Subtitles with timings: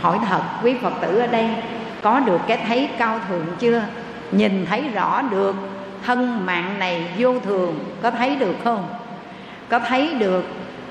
[0.00, 1.48] hỏi thật, quý phật tử ở đây,
[2.02, 3.82] có được cái thấy cao thượng chưa?
[4.32, 5.56] Nhìn thấy rõ được,
[6.06, 8.88] thân mạng này vô thường, có thấy được không?
[9.68, 10.44] Có thấy được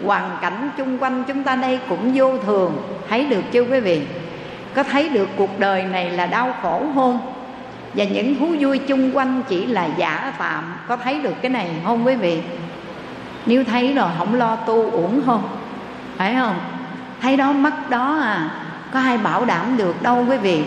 [0.06, 2.78] hoàn cảnh chung quanh chúng ta đây cũng vô thường,
[3.10, 4.02] thấy được chưa quý vị?
[4.74, 7.34] Có thấy được cuộc đời này là đau khổ không?
[7.94, 11.70] Và những thú vui chung quanh chỉ là giả tạm có thấy được cái này
[11.86, 12.42] không quý vị?
[13.46, 15.44] Nếu thấy rồi, không lo tu uổng không?
[16.18, 16.60] Phải không?
[17.22, 18.50] Thấy đó, mất đó à
[18.94, 20.64] có ai bảo đảm được đâu quý vị?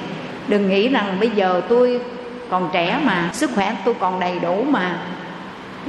[0.48, 2.00] Đừng nghĩ rằng bây giờ tôi
[2.50, 4.98] còn trẻ mà, sức khỏe tôi còn đầy đủ mà.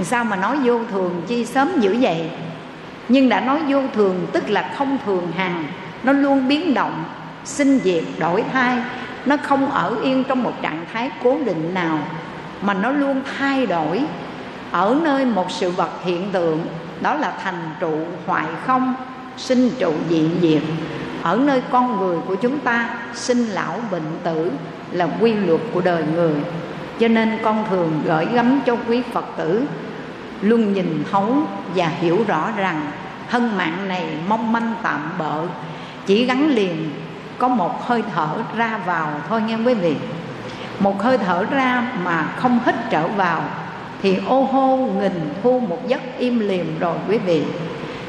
[0.01, 2.29] Sao mà nói vô thường chi sớm dữ vậy?
[3.09, 5.65] Nhưng đã nói vô thường tức là không thường hằng.
[6.03, 7.03] Nó luôn biến động,
[7.45, 8.77] sinh diệt, đổi thay.
[9.25, 11.99] Nó không ở yên trong một trạng thái cố định nào,
[12.61, 14.01] mà nó luôn thay đổi.
[14.71, 16.65] Ở nơi một sự vật hiện tượng,
[17.01, 18.95] đó là thành trụ hoại không,
[19.37, 20.61] sinh trụ dị diệt
[21.23, 24.51] ở nơi con người của chúng ta, sinh lão bệnh tử
[24.91, 26.33] là quy luật của đời người.
[26.99, 29.63] Cho nên con thường gửi gắm cho quý phật tử,
[30.41, 31.35] luôn nhìn thấu
[31.75, 32.91] và hiểu rõ rằng
[33.29, 35.41] thân mạng này mong manh tạm bợ.
[36.05, 36.89] Chỉ gắn liền,
[37.37, 39.95] có một hơi thở ra vào thôi nghe quý vị.
[40.79, 43.43] Một hơi thở ra mà không hít trở vào,
[44.01, 47.43] thì ô hô nghìn thu một giấc im liềm rồi quý vị.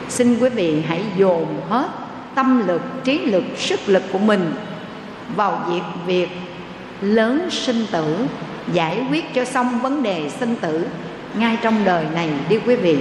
[0.08, 1.88] Xin quý vị hãy dồn hết
[2.34, 4.54] tâm lực, trí lực, sức lực của mình
[5.36, 6.28] vào việc việc
[7.00, 8.26] lớn sinh tử,
[8.72, 10.86] giải quyết cho xong vấn đề sinh tử
[11.34, 12.98] ngay trong đời này đi quý vị.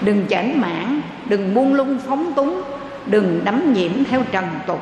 [0.00, 2.62] Đừng chảnh mãn đừng buông lung phóng túng,
[3.06, 4.80] đừng đắm nhiễm theo trần tục.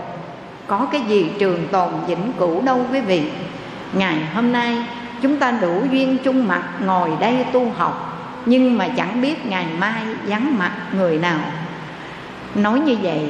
[0.67, 3.23] Có cái gì trường tồn vĩnh cửu đâu quý vị.
[3.93, 4.85] Ngày hôm nay,
[5.23, 9.67] chúng ta đủ duyên chung mặt ngồi đây tu học, nhưng mà chẳng biết ngày
[9.79, 11.41] mai vắng mặt người nào.
[12.55, 13.21] Nói như vậy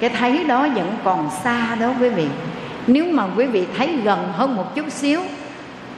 [0.00, 2.26] cái thấy đó vẫn còn xa đó quý vị.
[2.86, 5.20] Nếu mà quý vị thấy gần hơn một chút xíu,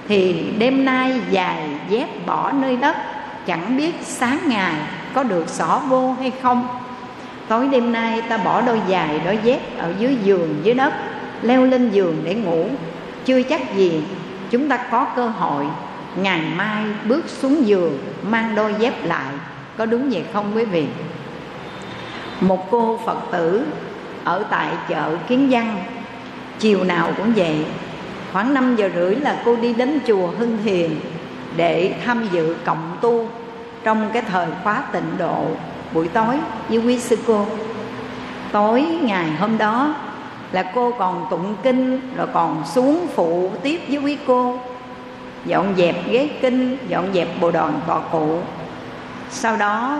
[0.09, 2.97] thì đêm nay dài dép bỏ nơi đất,
[3.47, 4.75] chẳng biết sáng ngày
[5.15, 6.69] có được xỏ vô hay không.
[7.49, 10.93] Tối đêm nay ta bỏ đôi dài đôi dép ở dưới giường, dưới đất,
[11.43, 12.67] leo lên giường để ngủ.
[13.25, 14.03] Chưa chắc gì
[14.51, 15.67] chúng ta có cơ hội
[16.17, 19.33] ngày mai bước xuống giường, mang đôi dép lại.
[19.77, 20.87] Có đúng vậy không quý vị?
[22.41, 23.65] Một cô phật tử
[24.25, 25.77] ở tại chợ kiến văn.
[26.59, 27.65] Chiều nào cũng vậy,
[28.33, 31.01] khoảng 5 giờ rưỡi là cô đi đến chùa Hưng Hiền
[31.57, 33.29] để tham dự cộng tu
[33.85, 35.47] trong cái thời khóa tịnh độ
[35.93, 36.37] buổi tối
[36.69, 37.47] với quý sư cô.
[38.53, 39.95] Tối ngày hôm đó
[40.53, 44.59] là cô còn tụng kinh rồi còn xuống phụ tiếp với quý cô.
[45.45, 48.39] Dọn dẹp ghế kinh, dọn dẹp bộ đoàn tọa cụ.
[49.31, 49.99] Sau đó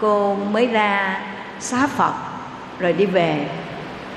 [0.00, 1.20] cô mới ra
[1.60, 2.12] xá phật
[2.78, 3.46] rồi đi về.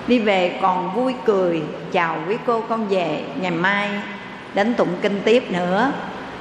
[0.08, 3.24] Đi về còn vui cười, chào quý cô con về.
[3.42, 3.90] Ngày mai
[4.54, 5.92] đến tụng kinh tiếp nữa.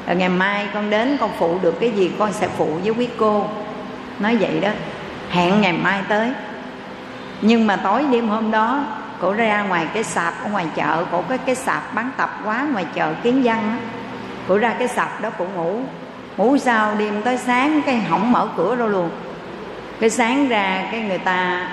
[0.06, 3.08] Rồi ngày mai con đến con phụ được cái gì con sẽ phụ với quý
[3.18, 3.48] cô.
[4.18, 4.70] Nói vậy đó.
[5.30, 6.30] Hẹn ngày mai tới.
[7.40, 8.84] Nhưng mà tối đêm hôm đó,
[9.20, 11.04] cổ ra ngoài cái sạp ở ngoài chợ.
[11.12, 13.78] Cổ có cái sạp bán tập quá ngoài chợ kiến văn á.
[14.48, 15.80] Cổ ra cái sạp đó cổ ngủ.
[16.36, 19.10] Ngủ sao đêm tới sáng cái hỏng mở cửa đâu luôn.
[20.00, 21.68] Cái sáng ra cái người ta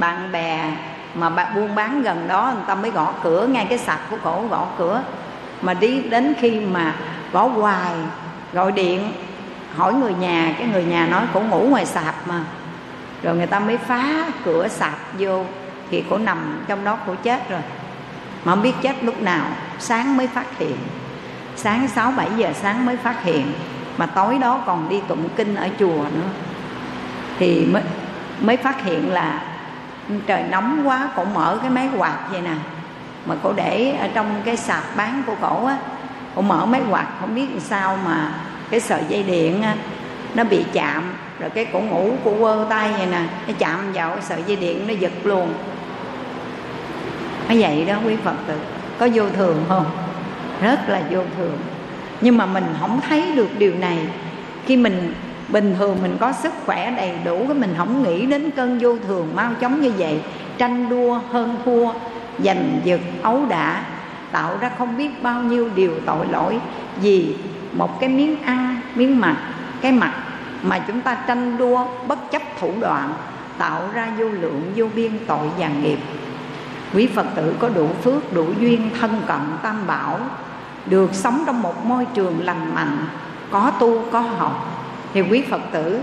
[0.00, 0.70] bạn bè
[1.14, 4.16] mà bạn buôn bán gần đó, người ta mới gõ cửa, ngay cái sạp của
[4.24, 5.02] cổ gõ cửa.
[5.62, 6.94] Mà đi đến khi mà
[7.32, 7.94] gõ hoài,
[8.52, 9.12] gọi điện,
[9.76, 12.40] hỏi người nhà, cái người nhà nói cổ ngủ ngoài sạp mà.
[13.22, 15.44] Rồi người ta mới phá cửa sạp vô,
[15.90, 17.60] thì cổ nằm trong đó, cổ chết rồi.
[18.44, 19.46] Mà không biết chết lúc nào,
[19.78, 20.76] sáng mới phát hiện.
[21.56, 23.52] Sáng 6 7 giờ sáng mới phát hiện,
[23.96, 26.28] mà tối đó còn đi tụng kinh ở chùa nữa.
[27.38, 27.82] Thì mới
[28.40, 29.40] mới phát hiện là
[30.26, 32.54] trời nóng quá cổ mở cái máy quạt vậy nè.
[33.26, 35.76] Mà cổ để ở trong cái sạp bán của cổ á
[36.34, 38.34] cổ mở máy quạt không biết làm sao mà
[38.70, 39.74] cái sợi dây điện á,
[40.34, 41.14] nó bị chạm.
[41.40, 44.56] Rồi cái cổ ngủ của quơ tay vậy nè nó chạm vào cái sợi dây
[44.56, 45.54] điện nó giật luôn.
[47.48, 48.58] Nó vậy đó quý phật tử.
[48.98, 49.86] Có vô thường không?
[50.62, 51.58] Rất là vô thường.
[52.20, 53.98] Nhưng mà mình không thấy được điều này.
[54.66, 55.14] Khi mình
[55.48, 58.96] bình thường mình có sức khỏe đầy đủ, cái mình không nghĩ đến cơn vô
[59.06, 60.22] thường, mau chóng như vậy.
[60.58, 61.92] Tranh đua, hơn thua,
[62.38, 63.82] giành giật, ấu đả,
[64.32, 66.60] tạo ra không biết bao nhiêu điều tội lỗi.
[67.00, 67.36] Vì
[67.72, 69.36] một cái miếng ăn, miếng mặt,
[69.80, 70.12] cái mặt
[70.62, 73.12] mà chúng ta tranh đua bất chấp thủ đoạn,
[73.58, 75.98] tạo ra vô lượng, vô biên tội và nghiệp.
[76.94, 80.18] Quý phật tử có đủ phước, đủ duyên thân cận tam bảo,
[80.86, 83.06] được sống trong một môi trường lành mạnh,
[83.50, 84.75] có tu, có học
[85.16, 86.00] thì quý phật tử,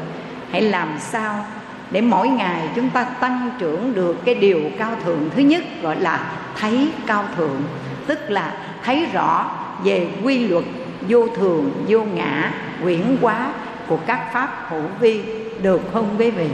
[0.51, 1.45] hãy làm sao
[1.91, 5.99] để mỗi ngày chúng ta tăng trưởng được cái điều cao thượng thứ nhất, gọi
[5.99, 7.61] là thấy cao thượng.
[8.07, 9.51] Tức là thấy rõ
[9.83, 10.63] về quy luật
[11.09, 12.51] vô thường, vô ngã,
[12.83, 13.47] quyển quá
[13.87, 15.23] của các pháp hữu vi
[15.61, 16.47] được không quý vị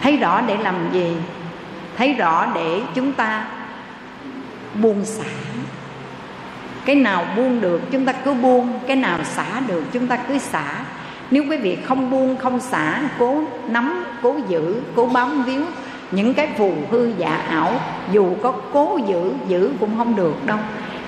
[0.00, 1.16] thấy rõ để làm gì?
[1.96, 3.44] Thấy rõ để chúng ta
[4.74, 5.24] buông xả.
[6.84, 8.80] Cái nào buông được, chúng ta cứ buông.
[8.86, 10.84] Cái nào xả được, chúng ta cứ xả
[11.30, 15.62] nếu quý vị không buông, không xả, cố nắm, cố giữ, cố bám víu
[16.10, 17.72] những cái phù hư giả ảo,
[18.12, 20.58] dù có cố giữ giữ cũng không được đâu.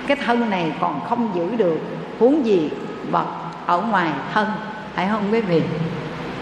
[0.07, 1.79] Cái thân này còn không giữ được,
[2.19, 2.69] huống gì
[3.11, 3.25] vật
[3.65, 4.47] ở ngoài thân,
[4.95, 5.61] phải không quý vị?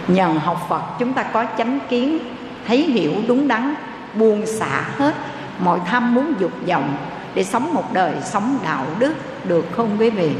[0.08, 2.20] Nhờ học phật chúng ta có chánh kiến,
[2.68, 3.74] thấy hiểu đúng đắn,
[4.14, 5.16] buông xả hết
[5.60, 6.94] mọi tham muốn dục vọng
[7.36, 10.31] để sống một đời sống đạo đức được không quý vị?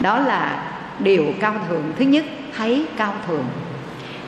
[0.00, 0.62] Đó là
[1.02, 2.24] điều cao thượng thứ nhất,
[2.56, 3.44] thấy cao thượng.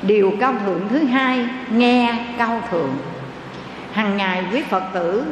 [0.03, 2.91] Điều cao thượng thứ hai, nghe cao thượng.
[3.93, 5.25] Hàng ngày quý phật tử,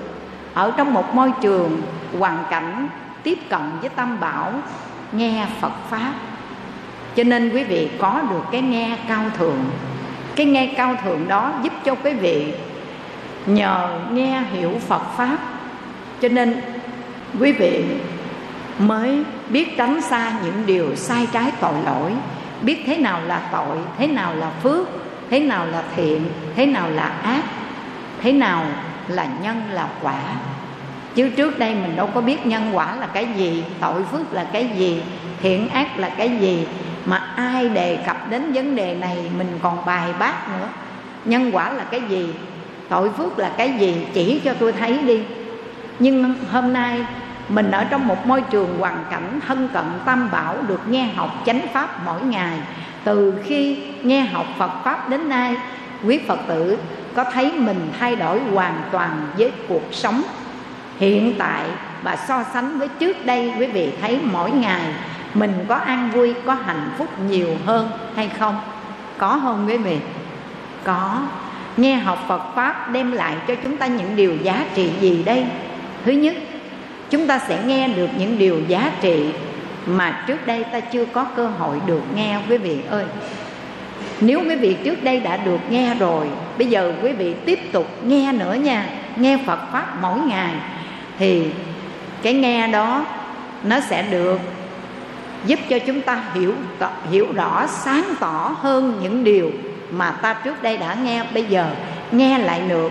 [0.54, 1.82] ở trong một môi trường
[2.18, 2.88] hoàn cảnh
[3.22, 4.52] tiếp cận với tâm bảo,
[5.12, 6.12] nghe phật pháp.
[7.16, 9.64] Cho nên quý vị có được cái nghe cao thượng.
[10.36, 12.52] Cái nghe cao thượng đó giúp cho quý vị
[13.46, 15.38] nhờ nghe hiểu phật pháp.
[16.20, 16.60] Cho nên
[17.40, 17.84] quý vị
[18.80, 22.12] mới biết tránh xa những điều sai trái tội lỗi,
[22.62, 24.88] biết thế nào là tội, thế nào là phước,
[25.30, 27.42] thế nào là thiện, thế nào là ác,
[28.22, 28.64] thế nào
[29.08, 30.20] là nhân là quả.
[31.14, 34.44] Chứ trước đây mình đâu có biết nhân quả là cái gì, tội phước là
[34.52, 35.02] cái gì,
[35.42, 36.66] thiện ác là cái gì,
[37.04, 40.68] mà ai đề cập đến vấn đề này mình còn bài bác nữa.
[41.24, 42.28] Nhân quả là cái gì,
[42.88, 45.20] tội phước là cái gì chỉ cho tôi thấy đi.
[45.98, 47.00] Nhưng hôm nay
[47.50, 51.30] mình ở trong một môi trường hoàn cảnh thân cận tam bảo được nghe học
[51.46, 52.58] chánh pháp mỗi ngày.
[53.04, 55.56] Từ khi nghe học phật pháp đến nay,
[56.04, 56.78] quý phật tử
[57.14, 60.22] có thấy mình thay đổi hoàn toàn với cuộc sống
[60.98, 61.64] hiện tại
[62.02, 64.82] và so sánh với trước đây, quý vị thấy mỗi ngày
[65.34, 68.60] mình có an vui, có hạnh phúc nhiều hơn hay không?
[69.18, 69.98] Có không quý vị?
[70.84, 71.18] Có.
[71.76, 75.46] Nghe học phật pháp đem lại cho chúng ta những điều giá trị gì đây?
[76.04, 76.34] Thứ nhất
[77.10, 79.26] chúng ta sẽ nghe được những điều giá trị
[79.86, 83.04] mà trước đây ta chưa có cơ hội được nghe, quý vị ơi.
[84.20, 86.26] Nếu quý vị trước đây đã được nghe rồi,
[86.58, 88.86] bây giờ quý vị tiếp tục nghe nữa nha.
[89.16, 90.54] Nghe phật pháp mỗi ngày,
[91.18, 91.46] thì
[92.22, 93.04] cái nghe đó
[93.64, 94.40] nó sẽ được
[95.46, 96.54] giúp cho chúng ta hiểu
[97.10, 99.50] hiểu rõ, sáng tỏ hơn những điều
[99.90, 101.24] mà ta trước đây đã nghe.
[101.34, 101.66] Bây giờ
[102.12, 102.88] nghe lại nữa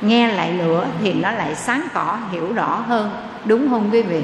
[0.00, 3.10] nghe lại nữa thì nó lại sáng tỏ, hiểu rõ hơn
[3.44, 4.22] đúng không quý vị?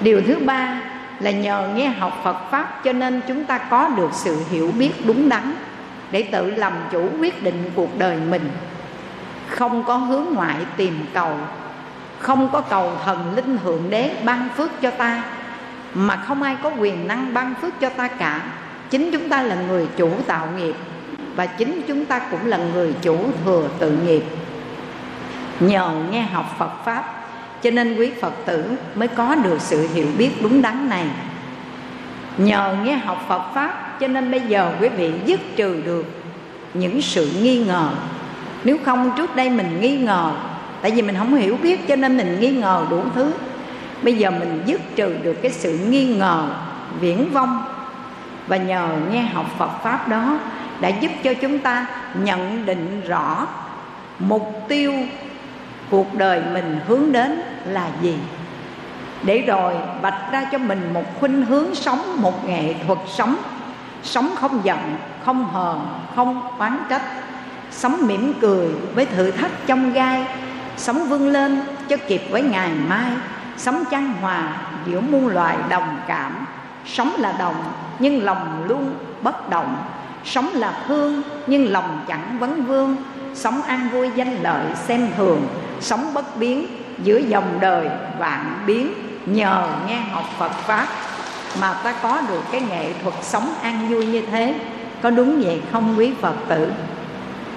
[0.00, 0.80] Điều thứ ba
[1.20, 4.92] là nhờ nghe học phật pháp cho nên chúng ta có được sự hiểu biết
[5.06, 5.54] đúng đắn
[6.10, 8.50] để tự làm chủ quyết định cuộc đời mình.
[9.48, 11.36] Không có hướng ngoại tìm cầu,
[12.18, 15.22] không có cầu thần linh thượng đế ban phước cho ta,
[15.94, 18.40] mà không ai có quyền năng ban phước cho ta cả.
[18.90, 20.74] Chính chúng ta là người chủ tạo nghiệp,
[21.36, 24.22] và chính chúng ta cũng là người chủ thừa tự nghiệp.
[25.60, 27.27] Nhờ nghe học phật pháp
[27.62, 28.64] cho nên quý phật tử
[28.94, 31.04] mới có được sự hiểu biết đúng đắn này.
[32.38, 36.06] Nhờ nghe học phật pháp, cho nên bây giờ quý vị dứt trừ được
[36.74, 37.88] những sự nghi ngờ.
[38.64, 40.32] Nếu không, trước đây mình nghi ngờ,
[40.82, 43.32] tại vì mình không hiểu biết, cho nên mình nghi ngờ đủ thứ.
[44.02, 46.48] Bây giờ mình dứt trừ được cái sự nghi ngờ,
[47.00, 47.64] viễn vong.
[48.46, 50.38] Và nhờ nghe học phật pháp đó,
[50.80, 51.86] đã giúp cho chúng ta
[52.22, 53.46] nhận định rõ
[54.18, 54.94] mục tiêu
[55.90, 58.14] cuộc đời mình hướng đến là gì?
[59.22, 63.36] Để rồi bạch ra cho mình một khuynh hướng sống, một nghệ thuật sống.
[64.02, 67.02] Sống không giận, không hờn, không oán trách.
[67.70, 70.26] Sống mỉm cười với thử thách trong gai.
[70.76, 73.12] Sống vươn lên cho kịp với ngày mai.
[73.56, 74.52] Sống chan hòa
[74.86, 76.46] giữa muôn loài đồng cảm.
[76.86, 77.54] Sống là đồng,
[77.98, 79.76] nhưng lòng luôn bất động.
[80.24, 82.96] Sống là hương nhưng lòng chẳng vấn vương
[83.38, 85.46] sống an vui danh lợi xem thường,
[85.80, 86.66] sống bất biến
[87.02, 88.92] giữa dòng đời vạn biến
[89.26, 90.86] nhờ nghe học Phật pháp
[91.60, 94.54] mà ta có được cái nghệ thuật sống an vui như thế.
[95.02, 96.72] Có đúng vậy không quý Phật tử?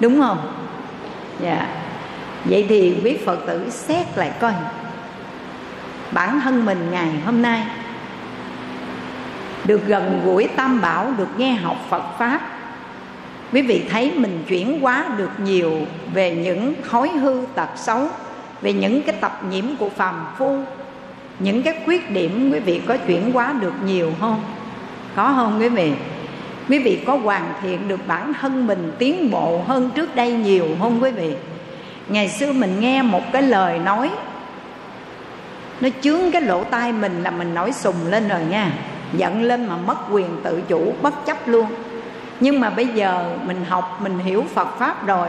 [0.00, 0.52] Đúng không?
[1.40, 1.66] Dạ.
[2.44, 4.52] Vậy thì quý Phật tử xét lại coi.
[6.12, 7.66] Bản thân mình ngày hôm nay
[9.64, 12.40] được gần gũi tam bảo, được nghe học Phật pháp
[13.52, 15.72] quý vị thấy mình chuyển hóa được nhiều
[16.14, 18.08] về những thói hư tật xấu,
[18.62, 20.58] về những cái tập nhiễm của phàm phu.
[21.38, 24.44] Những cái khuyết điểm quý vị có chuyển hóa được nhiều không?
[25.16, 25.92] Có không quý vị?
[26.68, 30.68] Quý vị có hoàn thiện được bản thân mình tiến bộ hơn trước đây nhiều
[30.80, 31.34] không quý vị?
[32.08, 34.10] Ngày xưa mình nghe một cái lời nói,
[35.80, 38.72] nó chướng cái lỗ tai mình là mình nổi sùng lên rồi nha.
[39.16, 41.66] Giận lên mà mất quyền tự chủ, bất chấp luôn
[42.42, 45.28] nhưng mà bây giờ mình học, mình hiểu phật pháp rồi.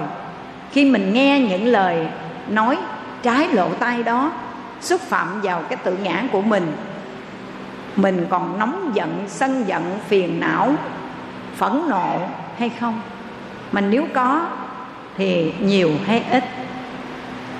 [0.72, 2.08] Khi mình nghe những lời
[2.50, 2.78] nói
[3.24, 4.32] trái lộ tay đó,
[4.82, 6.72] xúc phạm vào cái tự ngã của mình
[7.96, 10.74] mình còn nóng giận, sân giận, phiền não,
[11.56, 12.20] phẫn nộ
[12.58, 13.02] hay không?
[13.72, 14.48] Mà nếu có,
[15.18, 16.44] thì nhiều hay ít?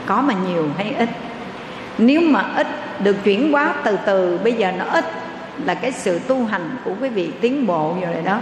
[0.06, 1.10] Có mà nhiều hay ít?
[1.98, 2.68] Nếu mà ít
[3.00, 5.06] được chuyển hóa từ từ, bây giờ nó ít,
[5.66, 8.38] là cái sự tu hành của quý vị tiến bộ rồi đó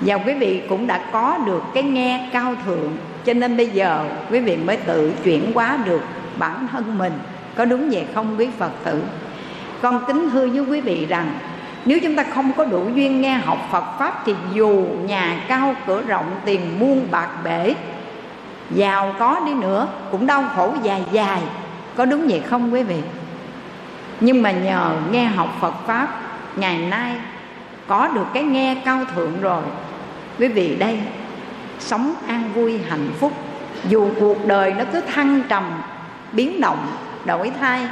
[0.00, 2.96] và quý vị cũng đã có được cái nghe cao thượng.
[3.24, 6.02] Cho nên bây giờ quý vị mới tự chuyển hóa được
[6.38, 7.12] bản thân mình.
[7.56, 9.02] Có đúng vậy không quý phật tử?
[9.82, 11.32] Con kính thưa với quý vị rằng,
[11.84, 15.74] nếu chúng ta không có đủ duyên nghe học Phật Pháp Thì dù nhà cao
[15.86, 17.74] cửa rộng tiền muôn bạc bể,
[18.70, 21.42] Giàu có đi nữa cũng đau khổ dài dài.
[21.96, 23.02] Có đúng vậy không quý vị?
[24.20, 26.08] Nhưng mà nhờ nghe học Phật Pháp,
[26.56, 27.12] Ngày nay
[27.86, 29.62] có được cái nghe cao thượng rồi.
[30.38, 30.98] Quý vị đây,
[31.78, 33.32] sống an vui, hạnh phúc.
[33.88, 35.64] Dù cuộc đời nó cứ thăng trầm,
[36.32, 36.86] biến động,
[37.24, 37.88] đổi thay,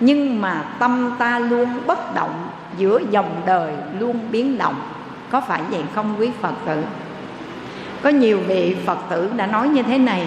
[0.00, 4.74] nhưng mà tâm ta luôn bất động, giữa dòng đời luôn biến động.
[5.30, 6.82] Có phải vậy không quý phật tử?
[8.02, 10.26] Có nhiều vị phật tử đã nói như thế này,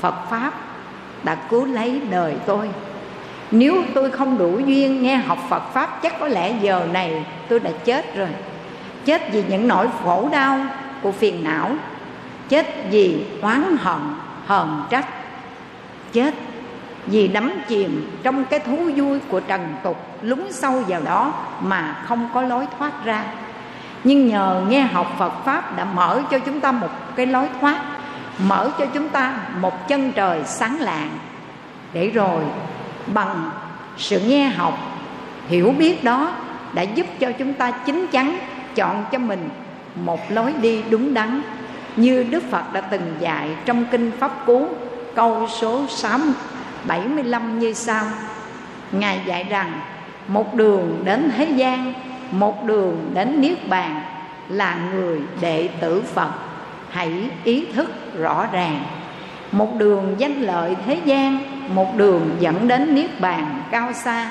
[0.00, 0.52] phật pháp
[1.24, 2.70] đã cứu lấy đời tôi
[3.50, 7.60] nếu tôi không đủ duyên nghe học phật pháp, chắc có lẽ giờ này tôi
[7.60, 8.28] đã chết rồi.
[9.04, 10.58] Chết vì những nỗi khổ đau
[11.02, 11.70] của phiền não.
[12.48, 14.00] Chết vì oán hận,
[14.46, 15.06] hờn trách.
[16.12, 16.34] Chết
[17.06, 22.02] vì đắm chìm trong cái thú vui của trần tục lún sâu vào đó mà
[22.06, 23.24] không có lối thoát ra.
[24.04, 27.80] Nhưng nhờ nghe học phật pháp đã mở cho chúng ta một cái lối thoát,
[28.38, 31.10] mở cho chúng ta một chân trời sáng lạng.
[31.92, 32.42] Để rồi
[33.14, 33.50] bằng
[33.96, 34.78] sự nghe học,
[35.48, 36.32] hiểu biết đó
[36.72, 38.38] đã giúp cho chúng ta chín chắn
[38.74, 39.48] chọn cho mình
[40.04, 41.42] một lối đi đúng đắn,
[41.96, 44.68] như Đức Phật đã từng dạy trong kinh Pháp Cú,
[45.14, 46.18] câu số 6
[46.86, 48.04] 75 như sau.
[48.92, 49.72] Ngài dạy rằng,
[50.28, 51.92] Một đường đến thế gian,
[52.30, 54.02] Một đường đến Niết Bàn
[54.48, 56.30] Là người đệ tử Phật.
[56.90, 58.82] Hãy ý thức rõ ràng,
[59.52, 64.30] Một đường danh lợi thế gian một đường dẫn đến Niết Bàn cao xa,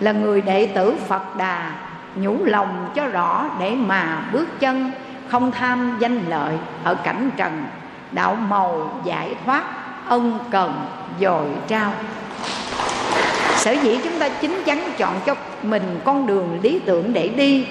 [0.00, 1.70] Là người đệ tử Phật Đà,
[2.16, 4.90] Nhủ lòng cho rõ để mà bước chân,
[5.28, 7.64] Không tham danh lợi ở cảnh trần,
[8.12, 9.64] Đạo màu giải thoát,
[10.06, 10.86] ân cần
[11.20, 11.92] dồi trao.
[13.56, 17.66] Sở dĩ chúng ta chính chắn chọn cho mình con đường lý tưởng để đi,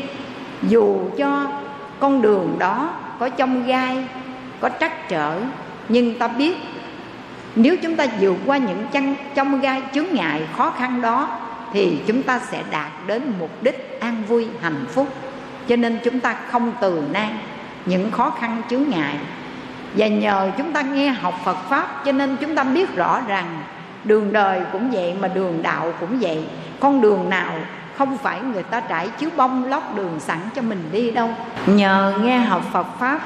[0.64, 1.48] dù cho
[2.00, 2.90] con đường đó
[3.20, 4.08] có trong gai,
[4.60, 5.42] có trắc trở,
[5.90, 6.58] nhưng ta biết
[7.56, 11.40] nếu chúng ta vượt qua những chân trong gai chướng ngại khó khăn đó,
[11.74, 15.08] thì chúng ta sẽ đạt đến mục đích an vui, hạnh phúc.
[15.68, 17.30] Cho nên chúng ta không từ nan
[17.86, 19.16] những khó khăn chướng ngại.
[19.96, 23.62] Và nhờ chúng ta nghe học Phật pháp, cho nên chúng ta biết rõ rằng
[24.04, 26.44] đường đời cũng vậy mà đường đạo cũng vậy.
[26.80, 27.54] Con đường nào
[27.98, 31.30] không phải người ta trải chiếu bông lót đường sẵn cho mình đi đâu.
[31.66, 33.20] Nhờ nghe học Phật pháp,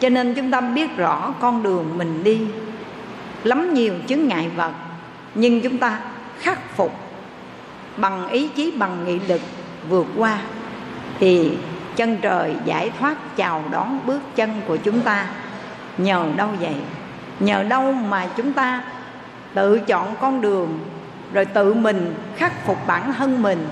[0.00, 2.40] cho nên chúng ta biết rõ con đường mình đi
[3.44, 4.72] lắm nhiều chứng ngại vật,
[5.34, 6.00] nhưng chúng ta
[6.38, 6.92] khắc phục
[7.96, 9.40] bằng ý chí, bằng nghị lực
[9.88, 10.38] vượt qua
[11.20, 11.52] thì
[11.96, 15.26] chân trời giải thoát chào đón bước chân của chúng ta.
[15.98, 16.74] Nhờ đâu vậy?
[17.40, 18.84] Nhờ đâu mà chúng ta
[19.54, 20.78] tự chọn con đường
[21.32, 23.66] rồi tự mình khắc phục bản thân mình?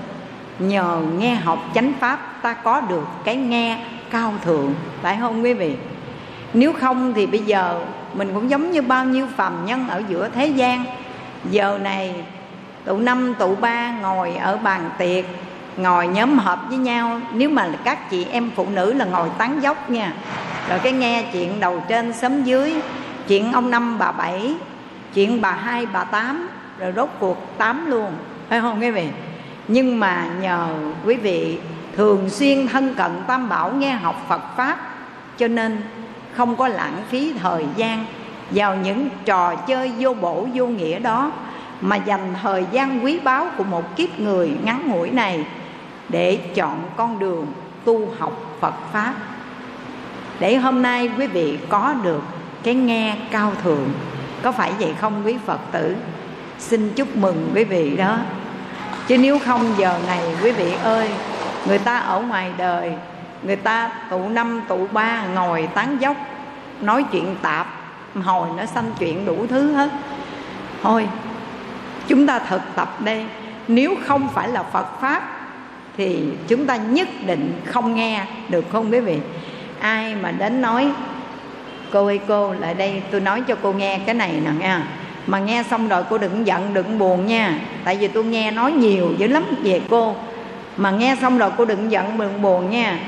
[0.59, 5.53] Nhờ nghe học chánh pháp ta có được cái nghe cao thượng, phải không quý
[5.53, 5.75] vị?
[6.53, 7.79] Nếu không thì bây giờ
[8.13, 10.85] mình cũng giống như bao nhiêu phàm nhân ở giữa thế gian.
[11.49, 12.15] Giờ này
[12.85, 15.25] tụ năm tụ ba ngồi ở bàn tiệc,
[15.77, 17.21] ngồi nhóm họp với nhau.
[17.33, 20.13] Nếu mà các chị em phụ nữ là ngồi tán dốc nha.
[20.69, 22.75] Rồi cái nghe chuyện đầu trên xóm dưới,
[23.27, 24.55] chuyện ông năm bà bảy,
[25.13, 28.11] chuyện bà hai, bà tám, rồi rốt cuộc tám luôn.
[28.49, 29.07] Phải không quý vị?
[29.67, 30.67] Nhưng mà nhờ
[31.05, 31.59] quý vị
[31.95, 34.77] thường xuyên thân cận tam bảo nghe học phật pháp,
[35.37, 35.81] cho nên
[36.35, 38.05] không có lãng phí thời gian
[38.51, 41.31] vào những trò chơi vô bổ, vô nghĩa đó,
[41.81, 45.45] mà dành thời gian quý báu của một kiếp người ngắn ngủi này
[46.09, 47.47] để chọn con đường
[47.85, 49.13] tu học Phật pháp.
[50.39, 52.23] Để hôm nay quý vị có được
[52.63, 53.89] cái nghe cao thượng.
[54.41, 55.95] Có phải vậy không quý phật tử?
[56.59, 58.17] Xin chúc mừng quý vị đó.
[59.07, 61.09] Chứ nếu không giờ này quý vị ơi,
[61.67, 62.93] người ta ở ngoài đời
[63.45, 66.17] người ta tụ năm, tụ ba, ngồi tán dốc,
[66.81, 67.67] nói chuyện tạp,
[68.23, 69.89] hồi nó sanh chuyện đủ thứ hết.
[70.81, 71.07] Thôi,
[72.07, 73.25] chúng ta thực tập đây.
[73.67, 75.23] Nếu không phải là phật pháp,
[75.97, 79.19] thì chúng ta nhất định không nghe được, không quý vị
[79.79, 80.91] ai mà đến nói,
[81.91, 84.83] cô ơi, cô, lại đây, tôi nói cho cô nghe cái này nè nha.
[85.27, 87.59] Mà nghe xong rồi cô đừng giận, đừng buồn nha.
[87.83, 90.15] Tại vì tôi nghe nói nhiều dữ lắm về cô.
[90.77, 92.99] Mà nghe xong rồi cô đừng giận, đừng buồn nha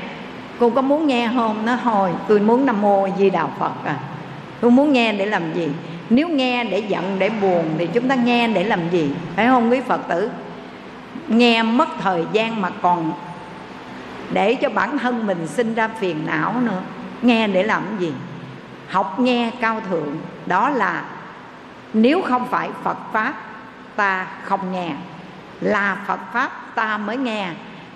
[0.58, 1.66] cô có muốn nghe không?
[1.66, 3.96] Nó hồi, tôi muốn nam mô di đà phật à.
[4.60, 5.68] Tôi muốn nghe để làm gì?
[6.10, 9.10] Nếu nghe để giận, để buồn thì chúng ta nghe để làm gì?
[9.36, 10.30] Phải không quý phật tử?
[11.28, 13.12] Nghe mất thời gian mà còn
[14.30, 16.80] để cho bản thân mình sinh ra phiền não nữa.
[17.22, 18.12] Nghe để làm gì?
[18.88, 20.16] Học nghe cao thượng.
[20.46, 21.04] Đó là
[21.94, 23.34] nếu không phải phật pháp,
[23.96, 24.92] ta không nghe.
[25.60, 27.48] Là phật pháp, ta mới nghe.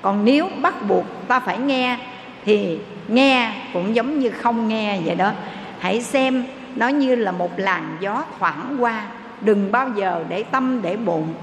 [0.03, 1.99] Còn nếu bắt buộc ta phải nghe
[2.45, 2.79] thì
[3.09, 5.33] nghe cũng giống như không nghe vậy đó.
[5.79, 6.45] Hãy xem
[6.77, 9.03] nó như là một làn gió thoảng qua.
[9.41, 11.35] Đừng bao giờ để tâm để bụng,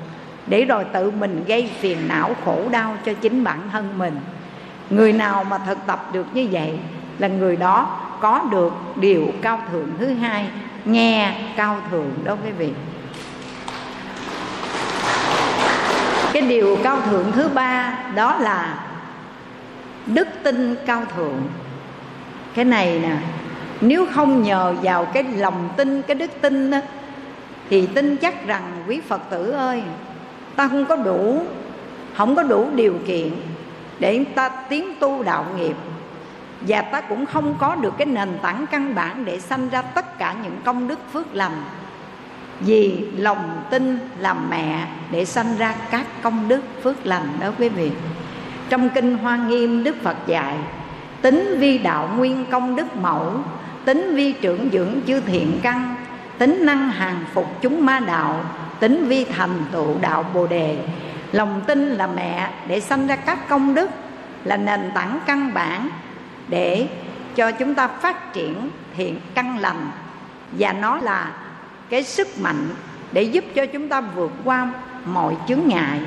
[0.47, 4.19] để rồi tự mình gây phiền não khổ đau cho chính bản thân mình.
[4.89, 6.79] Người nào mà thực tập được như vậy
[7.19, 10.47] là người đó có được điều cao thượng thứ hai,
[10.85, 12.69] nghe cao thượng đó quý vị.
[16.33, 18.86] Cái điều cao thượng thứ ba đó là
[20.13, 21.41] đức tin cao thượng.
[22.53, 23.17] Cái này nè,
[23.81, 26.79] nếu không nhờ vào cái lòng tin, cái đức tin đó
[27.69, 29.83] thì tin chắc rằng quý phật tử ơi,
[30.55, 31.45] ta không có đủ,
[32.15, 33.31] không có đủ điều kiện
[33.99, 35.75] để ta tiến tu đạo nghiệp.
[36.61, 40.17] Và ta cũng không có được cái nền tảng căn bản để sanh ra tất
[40.17, 41.63] cả những công đức phước lành.
[42.59, 47.69] Vì lòng tin làm mẹ để sanh ra các công đức phước lành đó quý
[47.69, 47.91] vị
[48.69, 50.57] trong kinh hoa nghiêm, đức phật dạy,
[51.21, 53.33] tính vi đạo nguyên công đức mẫu,
[53.85, 55.95] tính vi trưởng dưỡng chư thiện căn,
[56.37, 58.45] tính năng hàng phục chúng ma đạo,
[58.79, 60.77] tính vi thành tựu đạo bồ đề.
[61.31, 63.89] Lòng tin là mẹ để sanh ra các công đức,
[64.43, 65.89] là nền tảng căn bản
[66.47, 66.87] để
[67.35, 69.91] cho chúng ta phát triển thiện căn lành.
[70.51, 71.31] Và nó là
[71.89, 72.69] cái sức mạnh
[73.11, 74.69] để giúp cho chúng ta vượt qua
[75.05, 75.99] mọi chướng ngại.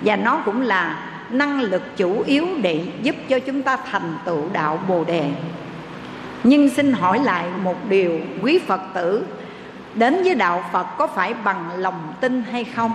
[0.00, 0.96] Và nó cũng là
[1.32, 5.30] năng lực chủ yếu để giúp cho chúng ta thành tựu đạo bồ đề.
[6.44, 9.26] Nhưng xin hỏi lại một điều, quý phật tử,
[9.94, 12.92] đến với đạo phật có phải bằng lòng tin hay không?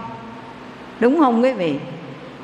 [0.99, 1.75] Đúng không quý vị?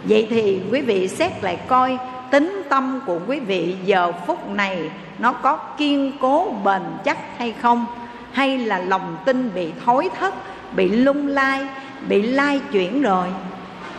[0.03, 1.97] Vậy thì quý vị xét lại coi,
[2.31, 7.53] tính tâm của quý vị giờ phút này nó có kiên cố, bền chắc hay
[7.61, 7.85] không?
[8.31, 10.33] Hay là lòng tin bị thối thất,
[10.75, 11.67] bị lung lai,
[12.07, 13.27] bị lai chuyển rồi?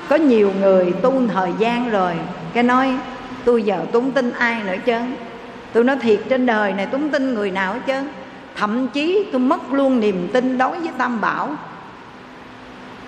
[0.08, 2.12] Có nhiều người tu thời gian rồi,
[2.52, 2.98] cái nói,
[3.44, 4.98] tôi giờ tôi không tin ai nữa chứ?
[5.72, 8.02] Tôi nói, thiệt trên đời này tôi không tin người nào hết
[8.56, 11.50] thậm chí tôi mất luôn niềm tin đối với tam bảo.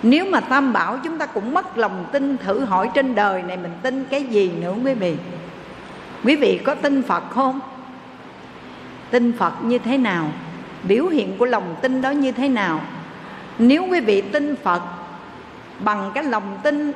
[0.03, 3.57] Nếu mà tam bảo chúng ta cũng mất lòng tin thử hỏi trên đời này
[3.57, 5.17] mình tin cái gì nữa quý vị?
[6.25, 7.61] Quý vị có tin phật không?
[9.11, 10.29] Tin phật như thế nào?
[10.83, 12.81] Biểu hiện của lòng tin đó như thế nào?
[13.59, 14.83] Nếu quý vị tin phật
[15.79, 16.93] bằng cái lòng tin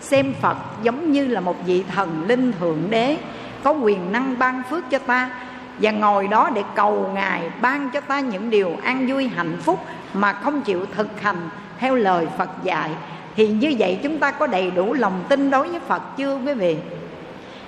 [0.00, 3.16] xem phật giống như là một vị thần linh thượng đế,
[3.62, 5.30] có quyền năng ban phước cho ta
[5.78, 9.80] và ngồi đó để cầu ngài ban cho ta những điều an vui hạnh phúc
[10.14, 12.90] mà không chịu thực hành theo lời phật dạy.
[13.36, 16.54] Thì như vậy chúng ta có đầy đủ lòng tin đối với phật chưa quý
[16.54, 16.76] vị?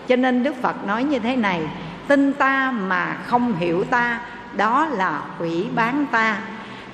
[0.09, 1.63] Cho nên đức phật nói như thế này,
[2.09, 4.21] tin ta mà không hiểu ta,
[4.57, 6.39] đó là hủy bán ta.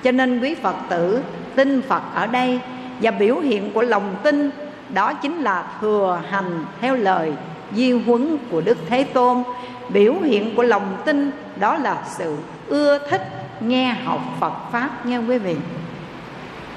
[0.03, 1.23] Cho nên quý phật tử,
[1.55, 2.59] tin phật ở đây
[3.01, 4.49] và biểu hiện của lòng tin,
[4.93, 7.33] đó chính là thừa hành theo lời
[7.75, 9.43] di huấn của đức thế tôn.
[9.89, 12.37] Biểu hiện của lòng tin, đó là sự
[12.67, 13.27] ưa thích
[13.59, 15.55] nghe học phật pháp nghe quý vị.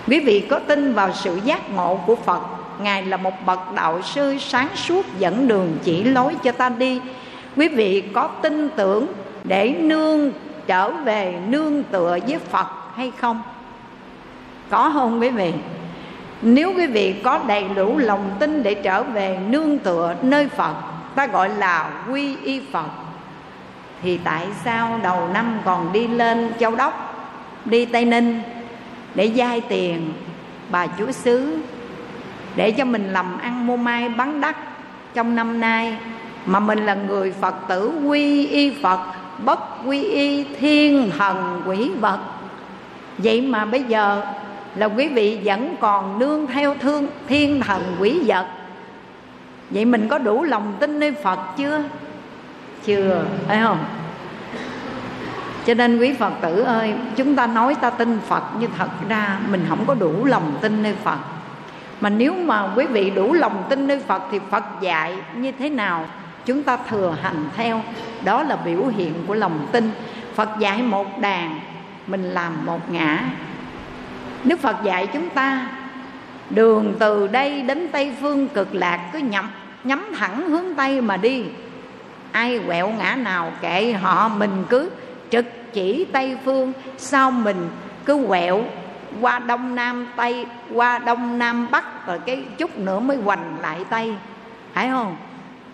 [0.07, 2.41] Quý vị có tin vào sự giác ngộ của phật,
[2.81, 7.01] ngài là một bậc đạo sư sáng suốt dẫn đường chỉ lối cho ta đi.
[7.57, 9.07] Quý vị có tin tưởng
[9.45, 10.33] để nương,
[10.67, 13.43] trở về nương tựa với phật hay không?
[14.71, 15.53] Có không quý vị?
[16.45, 20.75] Nếu quý vị có đầy đủ lòng tin để trở về nương tựa nơi phật,
[21.15, 22.89] ta gọi là quy y phật,
[24.03, 27.15] thì tại sao đầu năm còn đi lên châu đốc,
[27.65, 28.41] đi tây ninh
[29.15, 30.13] để vay tiền
[30.71, 31.59] bà chúa xứ
[32.57, 34.57] để cho mình làm ăn mua mai bán đắt
[35.15, 35.97] trong năm nay?
[36.47, 39.01] Mà mình là người phật tử quy y phật,
[39.45, 42.19] bất quy y thiên thần quỷ vật.
[43.19, 44.23] Vậy mà bây giờ
[44.77, 48.47] là quý vị vẫn còn nương theo thương, thiên thần quỷ vật.
[49.71, 51.83] Vậy mình có đủ lòng tin nơi phật chưa?
[52.85, 53.85] Chưa, phải không?
[55.67, 59.39] Cho nên quý phật tử ơi, chúng ta nói ta tin phật nhưng thật ra
[59.49, 61.19] mình không có đủ lòng tin nơi phật.
[62.01, 65.71] Mà nếu mà quý vị đủ lòng tin nơi phật thì phật dạy như thế
[65.71, 66.07] nào?
[66.47, 67.81] Chúng ta thừa hành theo.
[68.25, 69.91] Đó là biểu hiện của lòng tin.
[70.35, 71.61] Phật dạy một đàn,
[72.07, 73.19] mình làm một ngã
[74.45, 75.67] đức phật dạy chúng ta,
[76.51, 79.51] đường từ đây đến tây phương cực lạc cứ nhắm
[79.85, 81.45] nhắm thẳng hướng tây mà đi.
[82.33, 84.91] Ai quẹo ngã nào kệ họ, mình cứ
[85.31, 86.73] trực chỉ tây phương.
[86.97, 87.69] Sao mình
[88.05, 88.65] cứ quẹo
[89.21, 93.85] qua đông nam tây, qua đông nam bắc, rồi cái chút nữa mới hoành lại
[93.91, 94.15] tây?
[94.73, 95.17] Phải không?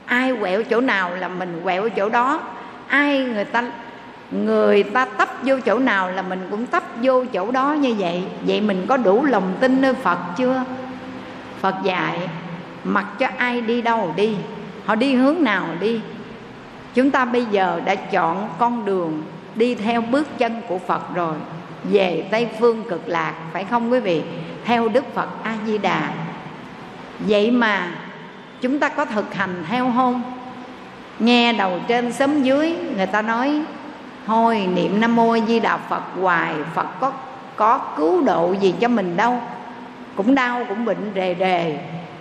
[0.07, 2.41] Ai quẹo chỗ nào là mình quẹo chỗ đó.
[2.89, 3.65] Ai người ta
[4.31, 8.23] người ta tấp vô chỗ nào là mình cũng tấp vô chỗ đó như vậy.
[8.47, 10.65] Vậy mình có đủ lòng tin nơi phật chưa?
[11.61, 12.19] Phật dạy,
[12.85, 14.37] mặc cho ai đi đâu đi,
[14.85, 16.01] họ đi hướng nào đi.
[16.95, 19.23] Chúng ta bây giờ đã chọn con đường
[19.55, 21.35] đi theo bước chân của phật rồi.
[21.85, 24.23] Về tây phương cực lạc, phải không quý vị?
[24.65, 26.11] Theo đức phật a di đà
[27.19, 27.89] vậy mà
[28.61, 30.23] chúng ta có thực hành theo không?
[31.19, 33.63] Nghe đầu trên sớm dưới, người ta nói
[34.31, 37.13] thôi, niệm nam mô di đà phật hoài, phật có
[37.57, 39.41] có cứu độ gì cho mình đâu.
[40.17, 41.79] Cũng đau, cũng bệnh rề rề,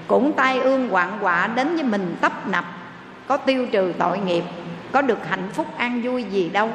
[0.07, 2.65] cũng tai ương quạng quạ đến với mình tấp nập.
[3.27, 4.43] Có tiêu trừ tội nghiệp,
[4.91, 6.69] có được hạnh phúc an vui gì đâu.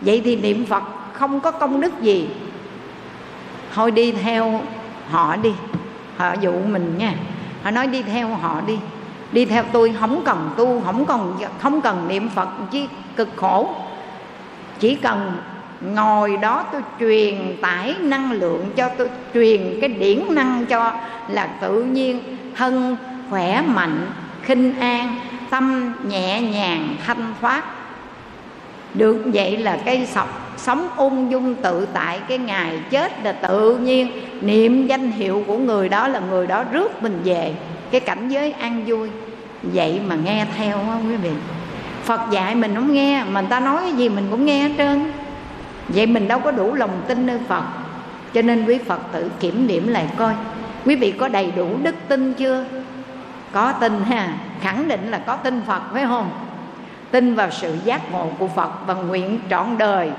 [0.00, 0.82] Vậy thì niệm phật
[1.12, 2.28] không có công đức gì.
[3.74, 4.60] Thôi đi theo
[5.10, 5.52] họ đi,
[6.16, 7.14] họ dụ mình nha.
[7.62, 8.78] Họ nói đi theo họ đi.
[9.32, 13.74] Đi theo tôi không cần tu, không cần không cần niệm phật chi cực khổ
[14.80, 15.32] chỉ cần
[15.80, 20.92] ngồi đó tôi truyền tải năng lượng cho tôi, truyền cái điển năng cho
[21.28, 22.20] là tự nhiên
[22.56, 22.96] thân
[23.30, 24.06] khỏe, mạnh,
[24.42, 25.14] khinh an,
[25.50, 27.64] tâm nhẹ nhàng, thanh thoát.
[28.94, 33.76] Được vậy là cái sọc, sống ung dung tự tại cái ngày chết là tự
[33.76, 34.10] nhiên.
[34.40, 37.54] Niệm danh hiệu của người đó là người đó rước mình về.
[37.90, 39.10] Cái cảnh giới an vui,
[39.62, 41.30] vậy mà nghe theo không quý vị?
[42.08, 44.74] Phật dạy mình không nghe, mà người ta nói cái gì mình cũng nghe hết
[44.78, 45.12] trơn.
[45.88, 47.62] Vậy mình đâu có đủ lòng tin nơi phật,
[48.34, 50.34] cho nên quý phật tử kiểm điểm lại coi.
[50.84, 52.64] Quý vị có đầy đủ đức tin chưa?
[53.52, 56.30] Có tin ha, khẳng định là có tin phật, phải không?
[57.10, 60.10] Tin vào sự giác ngộ của phật và nguyện trọn đời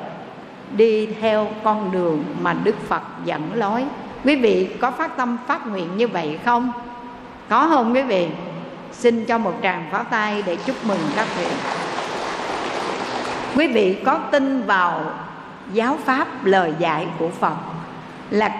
[0.72, 3.84] đi theo con đường mà đức phật dẫn lối.
[4.24, 6.72] Quý vị có phát tâm phát nguyện như vậy không?
[7.50, 8.28] Có không quý vị?
[8.92, 11.48] Xin cho một tràng pháo tay để chúc mừng các vị.
[13.56, 15.02] Quý vị có tin vào
[15.74, 17.56] giáo pháp lời dạy của phật
[18.30, 18.52] là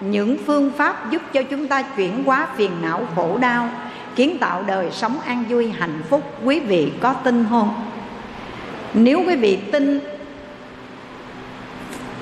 [0.00, 3.68] những phương pháp giúp cho chúng ta chuyển hóa phiền não khổ đau,
[4.16, 7.90] kiến tạo đời sống an vui, hạnh phúc, quý vị có tin không?
[8.94, 10.00] Nếu quý vị tin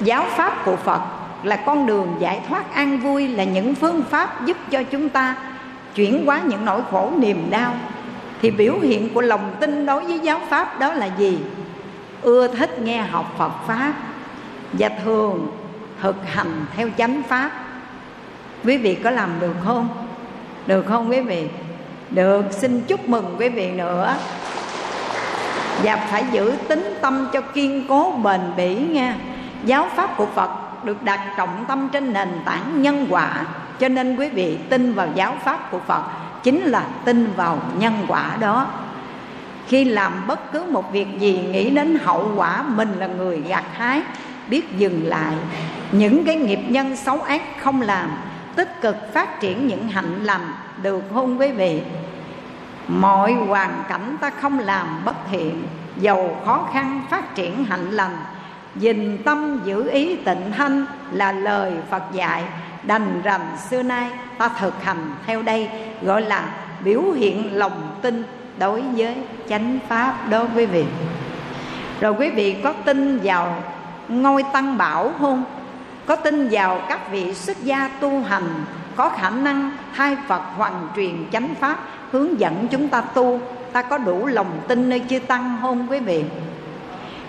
[0.01, 1.01] giáo pháp của phật
[1.43, 5.37] là con đường giải thoát an vui là những phương pháp giúp cho chúng ta
[5.95, 7.75] chuyển hóa những nỗi khổ niềm đau,
[8.43, 11.39] thì biểu hiện của lòng tin đối với giáo pháp đó là gì?
[12.23, 13.95] Ưa thích nghe học phật pháp
[14.73, 15.47] và thường
[16.01, 17.51] thực hành theo chánh pháp.
[18.65, 19.89] Quý vị có làm được không?
[20.67, 21.49] Được không quý vị?
[22.11, 24.17] Được, xin chúc mừng quý vị nữa.
[25.83, 29.17] Và phải giữ tính tâm cho kiên cố bền bỉ nha.
[29.65, 30.51] Giáo pháp của phật
[30.85, 33.47] được đặt trọng tâm trên nền tảng nhân quả
[33.83, 36.03] cho nên quý vị tin vào giáo pháp của phật
[36.43, 38.67] chính là tin vào nhân quả đó.
[39.67, 43.65] Khi làm bất cứ một việc gì nghĩ đến hậu quả mình là người gặt
[43.73, 44.03] hái,
[44.49, 45.35] biết dừng lại.
[45.93, 48.11] Những cái nghiệp nhân xấu ác không làm,
[48.57, 51.83] tích cực phát triển những hạnh lành, được hôn quý vị?
[52.89, 55.63] Mọi hoàn cảnh ta không làm bất thiện
[55.97, 58.17] dầu khó khăn phát triển hạnh lành.
[58.77, 62.43] Dình tâm giữ ý tịnh thanh là lời phật dạy
[62.83, 65.69] đành rằng xưa nay ta thực hành theo đây,
[66.03, 66.45] gọi là
[66.85, 68.25] biểu hiện lòng tin
[68.59, 69.17] đối với
[69.49, 70.85] chánh pháp đó quý vị.
[72.01, 73.63] Rồi quý vị có tin vào
[74.09, 75.45] ngôi tăng bảo không?
[76.07, 78.65] Có tin vào các vị xuất gia tu hành,
[78.97, 81.79] có khả năng hai phật hoàn truyền chánh pháp
[82.11, 83.41] hướng dẫn chúng ta tu,
[83.73, 86.25] ta có đủ lòng tin nơi chư tăng không quý vị?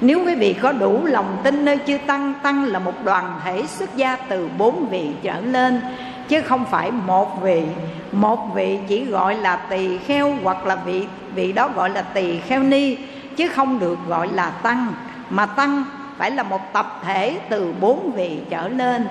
[0.04, 3.64] Nếu quý vị có đủ lòng tin nơi chư tăng tăng là một đoàn thể
[3.68, 5.82] xuất gia từ bốn vị trở lên,
[6.28, 7.64] chứ không phải một vị.
[8.12, 12.40] Một vị chỉ gọi là tỳ kheo hoặc là vị vị đó gọi là tỳ
[12.40, 12.98] kheo ni,
[13.36, 14.88] chứ không được gọi là tăng.
[15.30, 15.84] Mà tăng
[16.18, 19.08] phải là một tập thể từ bốn vị trở lên.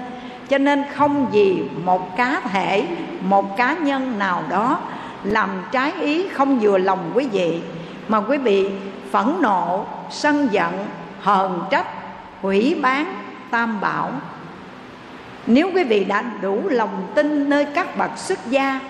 [0.49, 2.87] Cho nên không gì một cá thể,
[3.21, 4.79] một cá nhân nào đó
[5.25, 7.61] làm trái ý không vừa lòng quý vị.
[8.09, 8.71] Mà quý vị
[9.13, 10.87] phẫn nộ, sân giận,
[11.21, 11.87] hờn trách,
[12.41, 13.15] hủy bán,
[13.51, 14.11] tam bảo.
[15.47, 18.81] Nếu quý vị đã đủ lòng tin nơi các bậc xuất gia,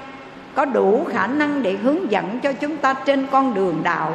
[0.54, 4.14] có đủ khả năng để hướng dẫn cho chúng ta trên con đường đạo,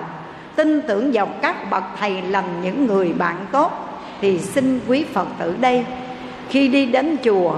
[0.56, 3.72] tin tưởng vào các bậc thầy lành những người bạn tốt,
[4.22, 5.86] thì xin quý phật tử đây,
[6.50, 7.56] khi đi đến chùa,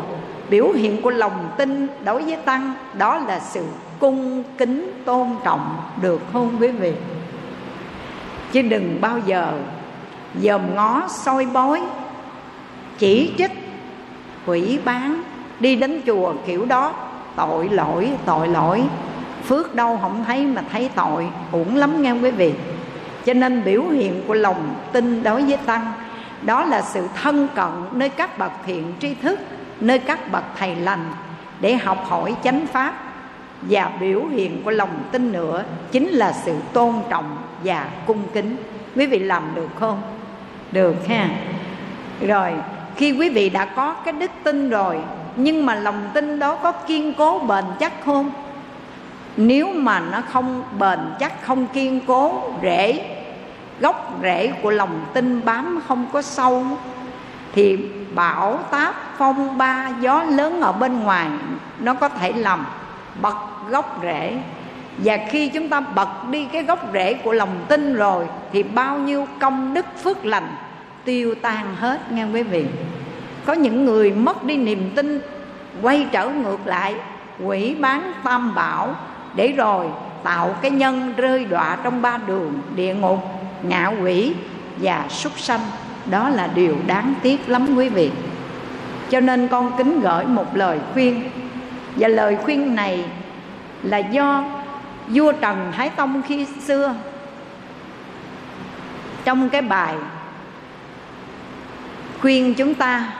[0.49, 3.65] biểu hiện của lòng tin đối với tăng, đó là sự
[3.99, 6.93] cung kính tôn trọng, được không quý vị?
[8.51, 9.53] Chứ đừng bao giờ
[10.41, 11.81] dòm ngó soi bói,
[12.97, 13.51] chỉ trích
[14.45, 15.21] hủy bán
[15.59, 16.93] đi đến chùa kiểu đó.
[17.35, 18.83] Tội lỗi tội lỗi.
[19.43, 21.27] Phước đâu không thấy mà thấy tội.
[21.51, 22.53] Uổng lắm nghe quý vị.
[23.25, 25.91] Cho nên biểu hiện của lòng tin đối với tăng,
[26.41, 29.39] đó là sự thân cận nơi các bậc thiện tri thức,
[29.79, 31.05] nơi các bậc thầy lành
[31.61, 32.93] để học hỏi chánh pháp.
[33.61, 38.55] Và biểu hiện của lòng tin nữa chính là sự tôn trọng và cung kính.
[38.95, 40.01] Quý vị làm được không?
[40.71, 41.29] Được ha.
[42.27, 42.51] Rồi,
[42.95, 44.99] khi quý vị đã có cái đức tin rồi,
[45.35, 48.31] nhưng mà lòng tin đó có kiên cố bền chắc không?
[49.37, 53.05] Nếu mà nó không bền chắc, không kiên cố rễ,
[53.79, 56.63] gốc rễ của lòng tin bám không có sâu,
[57.53, 57.77] thì
[58.15, 61.29] bão táp, phong ba, gió lớn ở bên ngoài,
[61.79, 62.65] nó có thể làm
[63.21, 63.37] bật
[63.69, 64.37] gốc rễ
[65.03, 68.97] và khi chúng ta bật đi cái gốc rễ của lòng tin rồi, thì bao
[68.97, 70.47] nhiêu công đức phước lành
[71.05, 72.65] tiêu tan hết, nghe quý vị?
[73.45, 75.21] Có những người mất đi niềm tin,
[75.81, 76.95] quay trở ngược lại,
[77.43, 78.95] quỷ bán tam bảo,
[79.35, 79.85] để rồi
[80.23, 83.19] tạo cái nhân rơi đọa trong ba đường, địa ngục,
[83.63, 84.33] ngạ quỷ
[84.81, 85.61] và súc sanh.
[86.11, 88.11] Đó là điều đáng tiếc lắm, quý vị.
[89.09, 91.23] Cho nên con kính gửi một lời khuyên.
[91.95, 93.05] Và lời khuyên này
[93.83, 94.43] là do
[95.09, 96.95] vua trần thái tông khi xưa,
[99.23, 99.95] trong cái bài
[102.21, 103.13] khuyên chúng ta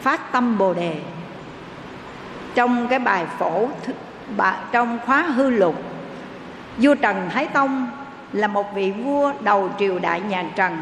[0.00, 0.94] phát tâm bồ đề,
[2.54, 3.68] trong cái bài phổ
[4.72, 5.82] trong khóa hư lục,
[6.78, 7.90] vua trần thái tông
[8.32, 10.78] là một vị vua đầu triều đại nhà trần.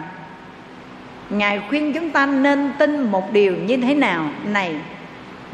[1.31, 4.31] Ngài khuyên chúng ta nên tin một điều như thế nào?
[4.45, 4.81] Này,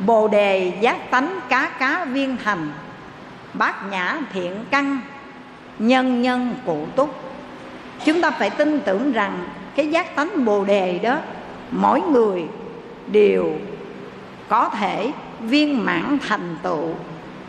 [0.06, 2.72] bồ đề giác tánh cá cá viên thành
[3.54, 4.98] bát nhã thiện căn,
[5.78, 7.14] nhân nhân cụ túc.
[8.04, 9.44] Chúng ta phải tin tưởng rằng
[9.76, 11.16] cái giác tánh bồ đề đó,
[11.70, 12.44] mỗi người
[13.06, 13.58] đều
[14.48, 16.88] có thể viên mãn thành tựu.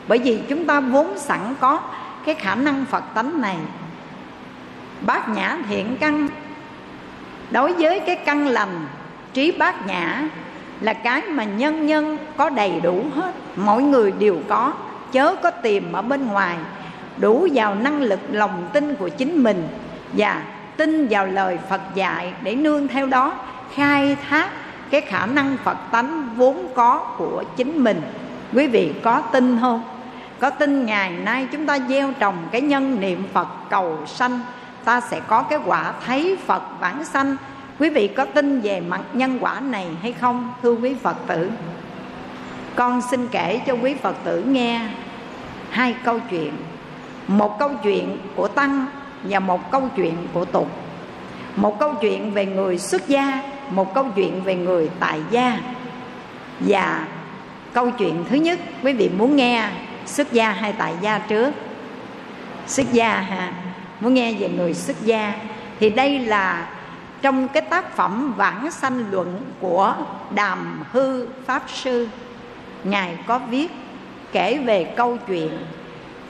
[0.07, 1.79] Bởi vì chúng ta vốn sẵn có
[2.25, 3.57] cái khả năng phật tánh này.
[5.01, 6.27] Bát nhã thiện căn,
[7.51, 8.87] đối với cái căn lành,
[9.33, 10.27] trí bát nhã
[10.81, 14.73] là cái mà nhân nhân có đầy đủ hết, mỗi người đều có
[15.15, 16.57] chớ có tìm ở bên ngoài.
[17.17, 19.67] Đủ vào năng lực lòng tin của chính mình
[20.13, 20.43] và
[20.77, 23.33] tin vào lời phật dạy để nương theo đó,
[23.73, 24.49] khai thác
[24.89, 28.01] cái khả năng phật tánh vốn có của chính mình.
[28.53, 29.83] Quý vị có tin không?
[30.39, 34.39] Có tin ngày nay chúng ta gieo trồng cái nhân niệm phật cầu sanh,
[34.83, 37.35] ta sẽ có cái quả thấy phật vãng sanh.
[37.79, 41.49] Quý vị có tin về mặt nhân quả này hay không, thưa quý phật tử?
[42.75, 44.81] Con xin kể cho quý phật tử nghe
[45.69, 46.53] hai câu chuyện.
[47.27, 48.85] Một câu chuyện của tăng
[49.23, 50.85] và một câu chuyện của tục
[51.55, 55.59] một câu chuyện về người xuất gia, một câu chuyện về người tại gia.
[56.59, 57.07] Và
[57.73, 59.69] câu chuyện thứ nhất, quý vị muốn nghe
[60.05, 61.51] xuất gia hay tại gia trước?
[62.67, 63.53] Xuất gia ha.
[63.99, 65.33] Muốn nghe về người xuất gia
[65.79, 66.69] thì đây là
[67.21, 69.95] trong cái tác phẩm vãng sanh luận của
[70.35, 72.07] đàm hư pháp sư
[72.85, 73.71] ngài có viết
[74.31, 75.49] kể về câu chuyện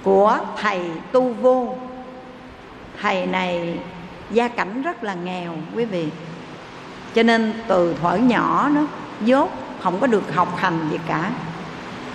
[0.04, 1.76] của thầy tu vô.
[3.02, 3.80] Thầy này
[4.32, 6.08] gia cảnh rất là nghèo, quý vị.
[7.16, 8.82] Cho nên từ thuở nhỏ nó
[9.22, 9.50] dốt,
[9.82, 11.32] không có được học hành gì cả.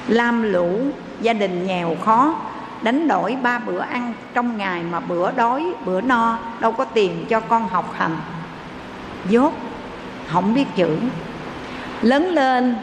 [0.08, 0.80] Lam lũ,
[1.20, 2.34] gia đình nghèo khó,
[2.82, 7.26] đánh đổi ba bữa ăn trong ngày mà bữa đói, bữa no, đâu có tiền
[7.28, 8.16] cho con học hành.
[9.28, 9.52] Dốt,
[10.28, 10.98] không biết chữ.
[12.02, 12.76] Lớn lên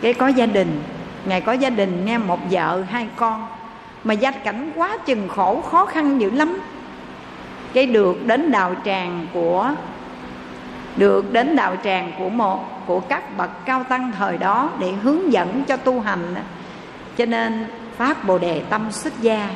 [0.00, 0.82] cái có gia đình
[1.26, 3.46] ngài có gia đình nghe một vợ, hai con,
[4.04, 6.60] mà gia cảnh quá chừng khổ, khó khăn dữ lắm.
[7.72, 9.70] Cái được đến đạo tràng của,
[10.96, 15.32] được đến đạo tràng của một, của các bậc cao tăng thời đó để hướng
[15.32, 16.34] dẫn cho tu hành.
[17.16, 19.48] Cho nên phát bồ đề tâm xuất gia.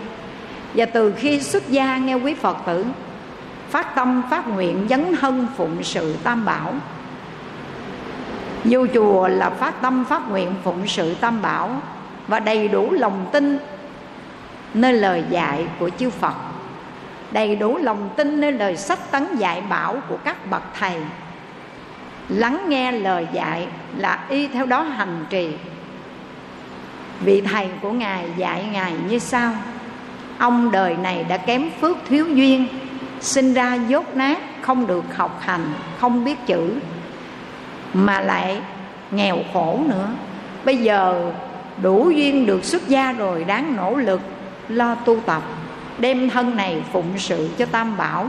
[0.74, 2.86] Và từ khi xuất gia, nghe quý phật tử,
[3.70, 6.74] phát tâm, phát nguyện, dấn thân phụng sự tam bảo
[8.64, 11.82] vô chùa là phát tâm, phát nguyện, phụng sự tam bảo
[12.28, 13.58] và đầy đủ lòng tin
[14.74, 16.34] nơi lời dạy của chư phật.
[17.30, 20.96] Đầy đủ lòng tin nơi lời sách tấn dạy bảo của các bậc thầy.
[22.28, 25.52] Lắng nghe lời dạy là y theo đó hành trì.
[27.20, 29.52] Vị thầy của ngài dạy ngài như sau.
[30.38, 32.66] Ông đời này đã kém phước thiếu duyên,
[33.20, 36.70] sinh ra dốt nát, không được học hành, không biết chữ
[37.94, 38.60] mà lại
[39.10, 40.08] nghèo khổ nữa.
[40.64, 41.32] Bây giờ
[41.82, 44.20] đủ duyên được xuất gia rồi, đáng nỗ lực,
[44.68, 45.42] lo tu tập.
[45.98, 48.28] Đem thân này phụng sự cho tam bảo,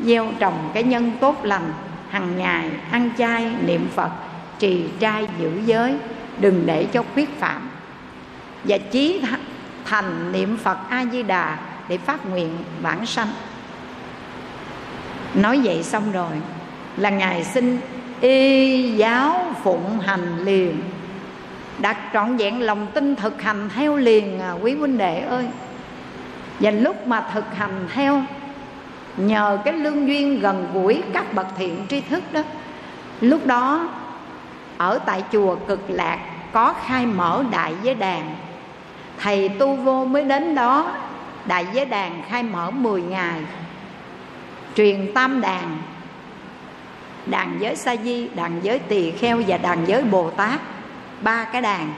[0.00, 1.72] gieo trồng cái nhân tốt lành
[2.10, 4.10] hàng ngày ăn chay, niệm phật,
[4.58, 5.94] trì trai giữ giới,
[6.38, 7.70] đừng để cho khuyết phạm.
[8.64, 9.20] Và chí
[9.84, 13.28] thành niệm phật a di đà để phát nguyện vãng sanh.
[15.34, 16.32] Nói vậy xong rồi,
[16.96, 17.80] là ngài xin
[18.20, 20.80] y giáo phụng hành liền.
[21.78, 25.46] Đặt trọn vẹn lòng tin thực hành theo liền à, quý huynh đệ ơi.
[26.60, 28.22] Và lúc mà thực hành theo
[29.16, 32.42] nhờ cái lương duyên gần gũi các bậc thiện tri thức đó
[33.20, 33.88] lúc đó
[34.78, 36.18] ở tại chùa cực lạc
[36.52, 38.36] có khai mở đại giới đàn.
[39.18, 40.92] Thầy tu vô mới đến đó
[41.44, 43.40] đại giới đàn khai mở 10 ngày.
[44.74, 45.78] Truyền tam đàn
[47.30, 50.60] đàn giới sa di đàn giới tỳ kheo và đàn giới bồ tát.
[51.20, 51.92] Ba cái đàn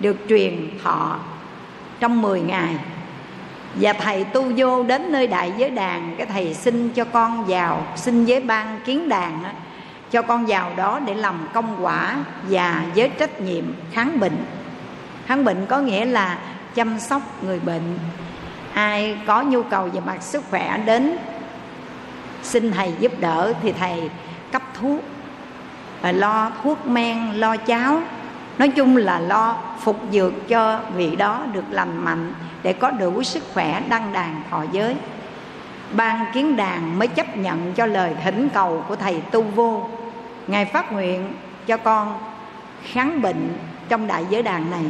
[0.00, 1.18] được truyền thọ
[2.00, 2.74] trong 10 ngày.
[3.74, 7.86] Và thầy tu vô đến nơi đại giới đàn cái thầy xin cho con vào
[7.96, 9.52] xin giới ban kiến đàn á,
[10.10, 12.16] cho con vào đó để làm công quả
[12.50, 14.36] và với trách nhiệm kháng bệnh.
[15.26, 16.38] Kháng bệnh có nghĩa là
[16.74, 17.98] chăm sóc người bệnh.
[18.72, 21.16] Ai có nhu cầu về mặt sức khỏe đến
[22.42, 24.10] xin thầy giúp đỡ thì thầy
[24.56, 25.00] cấp thuốc
[26.00, 28.00] và lo thuốc men, lo cháo.
[28.58, 33.22] Nói chung là lo phục dược cho vị đó được lành mạnh để có đủ
[33.22, 34.94] sức khỏe đăng đàn thọ giới.
[35.92, 39.88] Ban kiến đàn mới chấp nhận cho lời thỉnh cầu của thầy tu vô.
[40.46, 41.32] Ngài phát nguyện
[41.66, 42.18] cho con
[42.82, 44.84] kháng bệnh trong đại giới đàn này.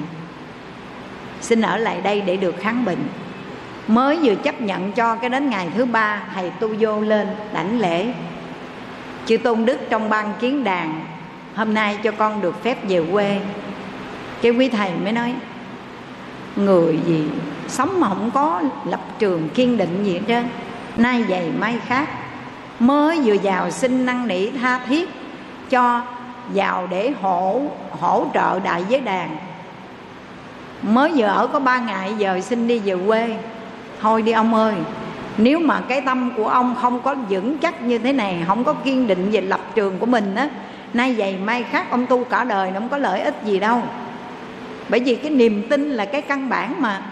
[1.40, 3.09] Xin ở lại đây để được kháng bệnh.
[3.87, 7.81] Mới vừa chấp nhận cho cái đến ngày thứ ba, thầy tu vô lên đảnh
[7.81, 8.12] lễ
[9.27, 11.01] chư tôn đức trong ban kiến đàn,
[11.55, 13.41] hôm nay cho con được phép về quê.
[14.43, 15.35] Cái quý thầy mới nói,
[16.57, 17.25] người gì
[17.69, 20.45] sống mà không có lập trường kiên định gì hết trơn.
[20.97, 22.09] Nay vậy mai khác,
[22.79, 25.11] mới vừa vào xin năn nỉ tha thiết
[25.71, 26.03] cho
[26.49, 27.62] vào để hỗ
[28.01, 29.37] hỗ trợ đại giới đàn.
[30.83, 33.37] Mới vừa ở có ba ngày, giờ xin đi về quê.
[34.01, 34.75] Thôi đi ông ơi
[35.38, 38.72] nếu mà cái tâm của ông không có vững chắc như thế này, không có
[38.72, 40.49] kiên định về lập trường của mình á,
[40.94, 43.83] nay vậy mai khác ông tu cả đời nó không có lợi ích gì đâu.
[44.88, 47.03] Bởi vì cái niềm tin là cái căn bản mà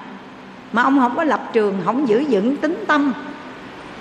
[0.73, 3.13] mà ông không có lập trường, không giữ vững tính tâm.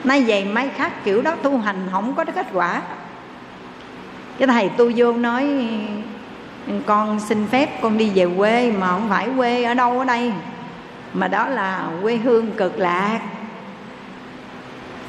[0.03, 2.81] Nay vậy mai khác kiểu đó tu hành không có kết quả.
[4.37, 5.67] Cái thầy tu vô nói,
[6.85, 10.31] con xin phép con đi về quê mà không phải quê ở đâu ở đây,
[11.13, 13.19] mà đó là quê hương cực lạc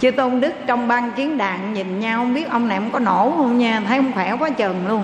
[0.04, 2.98] chư tôn đức trong ban kiến đàn nhìn nhau không biết ông này không có
[2.98, 5.02] nổ không nha thấy không khỏe quá chừng luôn.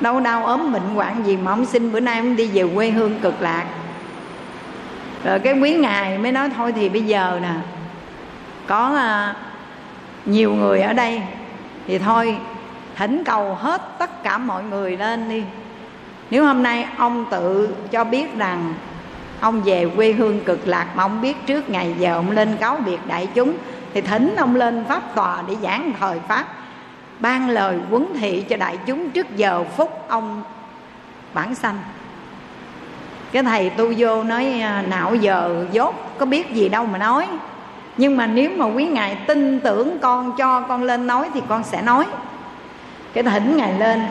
[0.00, 2.90] Đau đau ốm bệnh hoạn gì mà ông xin bữa nay ông đi về quê
[2.90, 3.64] hương cực lạc.
[5.24, 7.54] Rồi cái quý ngài mới nói thôi thì bây giờ nè
[8.66, 9.34] có à,
[10.24, 11.22] nhiều người ở đây
[11.86, 12.36] thì thôi
[12.96, 15.42] thỉnh cầu hết tất cả mọi người lên đi.
[16.30, 18.74] Nếu hôm nay ông tự cho biết rằng
[19.40, 22.78] ông về quê hương cực lạc mà ông biết trước ngày giờ ông lên cáo
[22.86, 23.52] biệt đại chúng
[23.94, 26.44] thì thỉnh ông lên pháp tòa để giảng thời pháp,
[27.20, 30.42] ban lời quấn thị cho đại chúng trước giờ phút ông
[31.34, 31.78] bản sanh.
[33.32, 36.98] Cái thầy tu vô nói à, não nào giờ dốt, có biết gì đâu mà
[36.98, 37.28] nói.
[37.96, 41.64] Nhưng mà nếu mà quý ngài tin tưởng con cho con lên nói thì con
[41.64, 42.04] sẽ nói.
[43.12, 44.02] Cái thỉnh ngài lên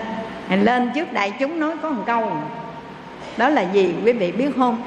[0.50, 2.32] ngài lên trước đại chúng nói có một câu.
[3.38, 4.82] Đó là gì, quý vị biết không?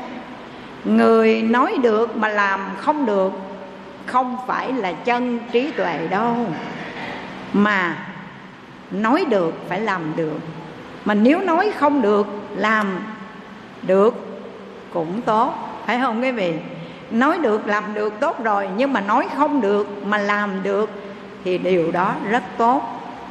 [0.85, 3.33] Người nói được mà làm không được
[4.09, 6.37] không phải là chân trí tuệ đâu.
[7.53, 7.97] Mà
[8.91, 10.39] nói được phải làm được.
[11.05, 12.87] Mà nếu nói không được, làm
[13.83, 14.15] được
[14.93, 15.55] cũng tốt,
[15.87, 16.55] phải không quý vị?
[17.11, 20.91] Nói được, làm được tốt rồi, nhưng mà nói không được, mà làm được
[21.45, 22.83] thì điều đó rất tốt.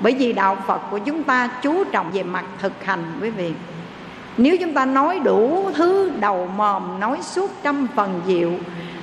[0.01, 3.53] Bởi vì đạo phật của chúng ta chú trọng về mặt thực hành, quý vị.
[4.37, 8.51] Nếu chúng ta nói đủ thứ đầu mòm nói suốt trăm phần diệu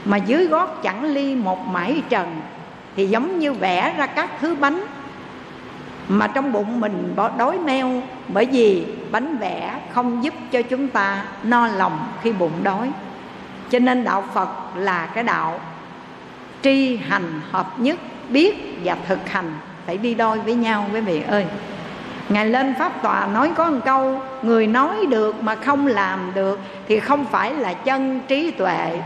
[0.04, 2.40] mà dưới gót chẳng ly một mãi trần,
[2.96, 4.84] thì giống như vẽ ra các thứ bánh
[6.08, 11.24] mà trong bụng mình đói meo, bởi vì bánh vẽ không giúp cho chúng ta
[11.42, 12.90] no lòng khi bụng đói.
[13.70, 15.60] Cho nên đạo phật là cái đạo
[16.62, 17.98] tri hành hợp nhất,
[18.28, 19.52] biết và thực hành,
[19.86, 21.46] phải đi đôi với nhau quý vị ơi.
[22.28, 26.60] Ngài lên pháp tòa nói có một câu, người nói được mà không làm được
[26.88, 29.00] thì không phải là chân trí tuệ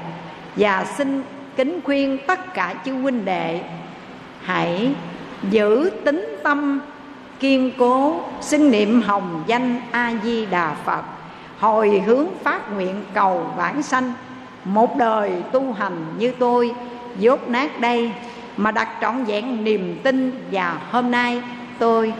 [0.58, 1.22] và xin
[1.56, 3.60] kính khuyên tất cả chư huynh đệ,
[4.42, 4.90] hãy
[5.50, 6.80] giữ tính tâm
[7.40, 11.02] kiên cố xưng niệm hồng danh a di đà phật,
[11.58, 14.12] hồi hướng phát nguyện cầu vãng sanh,
[14.64, 16.74] một đời tu hành như tôi,
[17.18, 18.12] dốt nát đây
[18.56, 21.42] mà đặt trọn vẹn niềm tin và hôm nay
[21.78, 22.12] tôi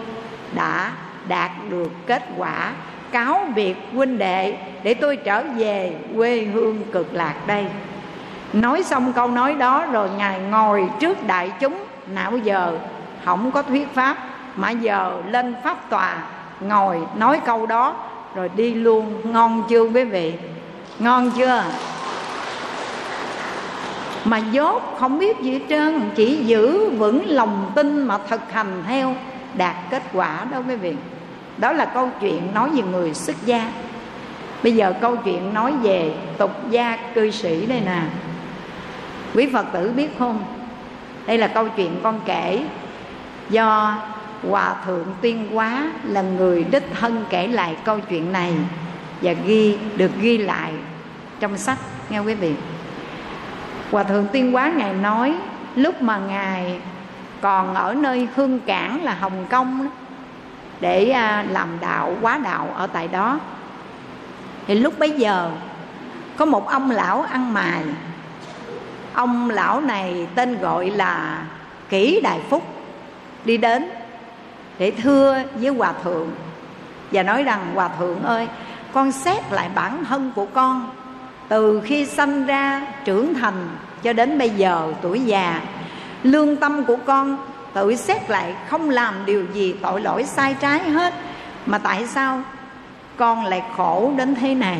[0.54, 0.92] đã
[1.28, 2.72] đạt được kết quả
[3.12, 7.66] cáo biệt huynh đệ để tôi trở về quê hương cực lạc đây
[8.52, 11.84] nói xong câu nói đó rồi ngài ngồi trước đại chúng.
[12.06, 12.78] Nào giờ?
[13.24, 14.16] Không có thuyết pháp.
[14.56, 16.16] Mà giờ lên pháp tòa,
[16.60, 17.94] ngồi nói câu đó,
[18.34, 19.32] rồi đi luôn.
[19.32, 20.34] Ngon chưa quý vị?
[20.98, 21.64] Ngon chưa?
[24.24, 28.82] Mà dốt không biết gì hết trơn, chỉ giữ vững lòng tin mà thực hành
[28.88, 29.14] theo,
[29.54, 30.96] đạt kết quả đó quý vị.
[31.58, 33.72] Đó là câu chuyện nói về người xuất gia.
[34.62, 38.00] Bây giờ câu chuyện nói về tục gia cư sĩ đây nè
[39.34, 40.44] quý phật tử biết không?
[41.26, 42.64] Đây là câu chuyện con kể
[43.50, 43.96] do
[44.48, 48.54] hòa thượng tuyên quá là người đích thân kể lại câu chuyện này
[49.22, 50.72] và ghi, được ghi lại
[51.40, 51.78] trong sách,
[52.10, 52.54] nghe quý vị.
[53.90, 55.34] Hòa thượng tuyên quá ngài nói,
[55.74, 56.80] lúc mà ngài
[57.40, 59.88] còn ở nơi hương cảng là hồng kông
[60.80, 63.40] để à, làm đạo quá đạo ở tại đó,
[64.66, 65.50] thì lúc bấy giờ
[66.36, 67.82] có một ông lão ăn mài
[69.18, 71.42] ông lão này tên gọi là
[71.88, 72.62] kỷ đại phúc,
[73.44, 73.88] đi đến
[74.78, 76.28] để thưa với hòa thượng
[77.12, 78.48] và nói rằng, hòa thượng ơi,
[78.92, 80.90] con xét lại bản thân của con
[81.48, 83.68] từ khi sanh ra, trưởng thành
[84.02, 85.60] cho đến bây giờ tuổi già.
[86.22, 87.36] Lương tâm của con
[87.72, 91.14] tự xét lại không làm điều gì tội lỗi sai trái hết,
[91.66, 92.42] mà tại sao
[93.16, 94.78] con lại khổ đến thế này?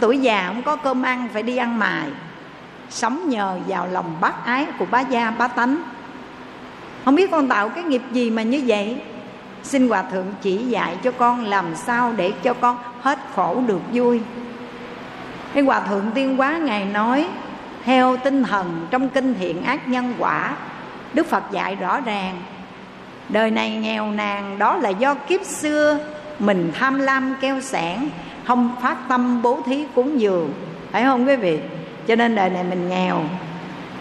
[0.00, 2.06] Tuổi già không có cơm ăn phải đi ăn mài
[2.90, 5.82] sống nhờ vào lòng bác ái của bá gia, bá tánh.
[7.04, 8.96] Không biết con tạo cái nghiệp gì mà như vậy.
[9.62, 13.80] Xin hòa thượng chỉ dạy cho con làm sao để cho con hết khổ được
[13.92, 14.20] vui.
[15.54, 17.28] Cái hòa thượng tiên quá ngài nói,
[17.84, 20.56] theo tinh thần trong kinh thiện ác nhân quả,
[21.14, 22.42] đức phật dạy rõ ràng,
[23.28, 25.98] đời này nghèo nàn, đó là do kiếp xưa,
[26.38, 28.08] mình tham lam keo sản
[28.44, 30.52] không phát tâm bố thí cúng dường.
[30.90, 31.58] Phải không quý vị?
[32.08, 33.20] Cho nên đời này mình nghèo.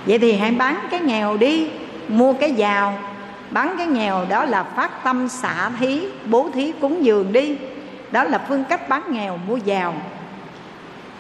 [0.05, 1.69] Vậy thì hãy bán cái nghèo đi,
[2.07, 2.99] mua cái giàu.
[3.51, 7.57] Bán cái nghèo, đó là phát tâm xả thí, bố thí cúng dường đi.
[8.11, 9.93] Đó là phương cách bán nghèo, mua giàu.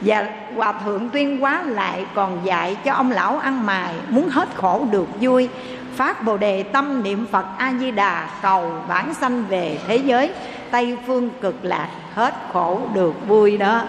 [0.01, 4.49] Và hòa thượng tuyên hóa lại còn dạy cho ông lão ăn mài, muốn hết
[4.55, 5.49] khổ được vui.
[5.95, 10.29] Phát bồ đề tâm niệm phật a di đà cầu vãng sanh về thế giới.
[10.71, 13.81] Tây phương cực lạc, hết khổ được vui đó.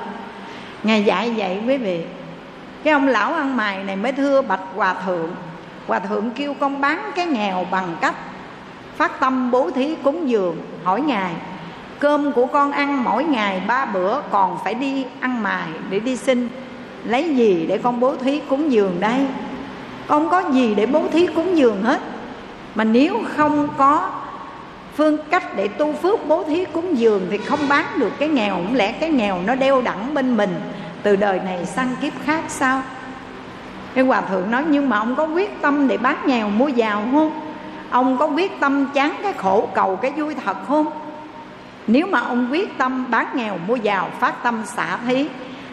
[0.82, 2.00] Ngài dạy vậy quý vị
[2.84, 5.30] cái ông lão ăn mày này mới thưa bạch hòa thượng.
[5.86, 8.14] Hòa thượng kêu con bán cái nghèo bằng cách
[8.96, 11.32] phát tâm bố thí cúng dường, hỏi ngài,
[11.98, 16.16] cơm của con ăn mỗi ngày ba bữa còn phải đi ăn mài để đi
[16.16, 16.48] xin.
[17.04, 19.26] Lấy gì để con bố thí cúng dường đây?
[20.06, 22.00] Con có gì để bố thí cúng dường hết.
[22.74, 24.10] Mà nếu không có
[24.96, 28.54] phương cách để tu phước bố thí cúng dường thì không bán được cái nghèo.
[28.54, 30.60] Không lẽ cái nghèo nó đeo đẳng bên mình
[31.04, 32.82] từ đời này sang kiếp khác sao?
[33.94, 37.02] Cái hòa thượng nói, nhưng mà ông có quyết tâm để bán nghèo mua giàu
[37.12, 37.40] không?
[37.90, 40.86] Ông có quyết tâm chán cái khổ cầu cái vui thật không?
[41.86, 45.28] Nếu mà ông quyết tâm bán nghèo mua giàu, phát tâm xả thí,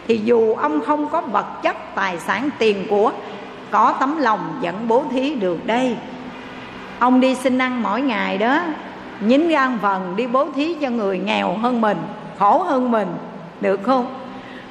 [0.08, 3.12] thì dù ông không có vật chất, tài sản, tiền của,
[3.72, 5.98] có tấm lòng vẫn bố thí được đây.
[7.00, 8.62] Ông đi xin ăn mỗi ngày đó,
[9.20, 11.98] nhín gan phần đi bố thí cho người nghèo hơn mình,
[12.40, 13.08] khổ hơn mình,
[13.62, 14.21] được không?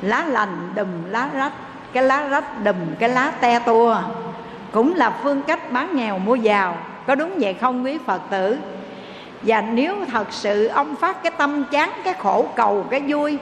[0.02, 1.52] Lá lành đùm lá rách,
[1.92, 3.98] cái lá rách đùm cái lá te tua.
[4.72, 6.76] Cũng là phương cách bán nghèo mua giàu,
[7.06, 8.58] có đúng vậy không quý phật tử?
[9.42, 13.38] Và nếu thật sự ông phát cái tâm chán, cái khổ cầu, cái vui,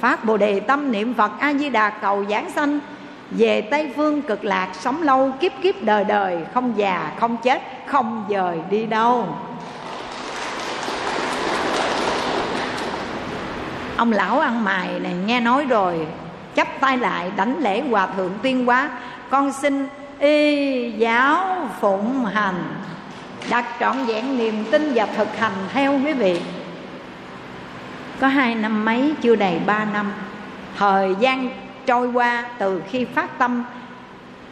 [0.00, 2.78] phát bồ đề tâm niệm phật a di đà cầu giảng sanh,
[3.30, 7.62] về tây phương cực lạc sống lâu, kiếp kiếp đời đời, không già, không chết,
[7.86, 9.26] không dời đi đâu.
[14.00, 16.06] Ông lão ăn mày này nghe nói rồi.
[16.56, 18.90] Chắp tay lại đánh lễ hòa thượng tuyên quá
[19.30, 19.88] con xin
[20.18, 22.74] y giáo phụng hành.
[23.50, 26.40] Đặt trọn vẹn niềm tin và thực hành theo quý vị.
[28.20, 30.12] Có hai năm mấy, chưa đầy ba năm.
[30.78, 31.50] Thời gian
[31.86, 33.64] trôi qua từ khi phát tâm.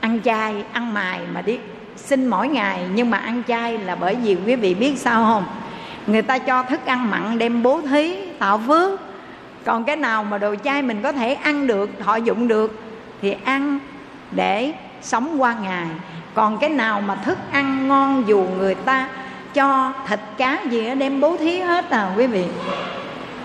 [0.00, 1.58] Ăn chay, ăn mài mà đi,
[1.96, 2.80] xin mỗi ngày.
[2.94, 5.44] Nhưng mà ăn chay là bởi vì quý vị biết sao không?
[6.06, 9.07] Người ta cho thức ăn mặn đem bố thí, tạo phước
[9.68, 12.80] còn cái nào mà đồ chay mình có thể ăn được thọ dụng được
[13.22, 13.78] thì ăn
[14.30, 15.86] để sống qua ngày.
[16.34, 19.08] Còn cái nào mà thức ăn ngon dù người ta
[19.54, 22.44] cho thịt cá gì đó đem bố thí hết à quý vị.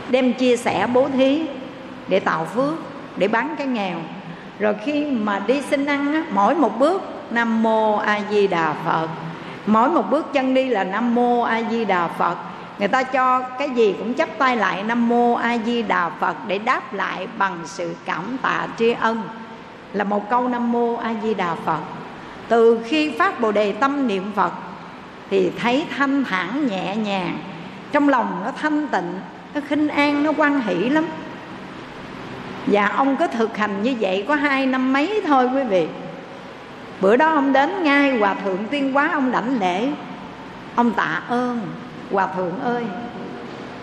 [0.09, 1.45] Đem chia sẻ bố thí
[2.07, 2.73] để tạo phước
[3.17, 3.97] để bán cái nghèo.
[4.59, 7.01] Rồi khi mà đi xin ăn á, mỗi một bước
[7.31, 9.07] nam mô a di đà phật.
[9.65, 12.37] Mỗi một bước chân đi là nam mô a di đà phật
[12.83, 16.35] người ta cho cái gì cũng chấp tay lại, nam mô a di đà phật,
[16.47, 19.21] để đáp lại bằng sự cảm tạ tri ân.
[19.93, 21.79] Là một câu nam mô a di đà phật.
[22.47, 24.51] Từ khi phát bồ đề tâm niệm phật,
[25.29, 27.37] thì thấy thanh thản nhẹ nhàng.
[27.91, 29.13] Trong lòng nó thanh tịnh,
[29.55, 31.05] nó khinh an, nó quan hỷ lắm.
[32.67, 35.87] Và ông có thực hành như vậy có hai năm mấy thôi quý vị.
[37.01, 39.89] Bữa đó ông đến ngay hòa thượng tiên quá ông đảnh lễ.
[40.75, 41.61] Ông tạ ơn
[42.13, 42.83] hòa thượng ơi,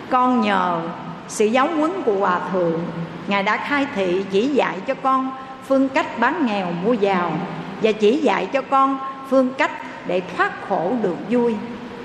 [0.09, 0.81] con nhờ
[1.27, 2.79] sự giáo huấn của hòa thượng,
[3.27, 5.31] ngài đã khai thị chỉ dạy cho con
[5.67, 7.33] phương cách bán nghèo mua giàu
[7.81, 9.71] và chỉ dạy cho con phương cách
[10.07, 11.55] để thoát khổ được vui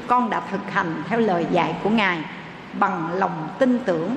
[0.06, 2.18] con đã thực hành theo lời dạy của ngài
[2.72, 4.16] bằng lòng tin tưởng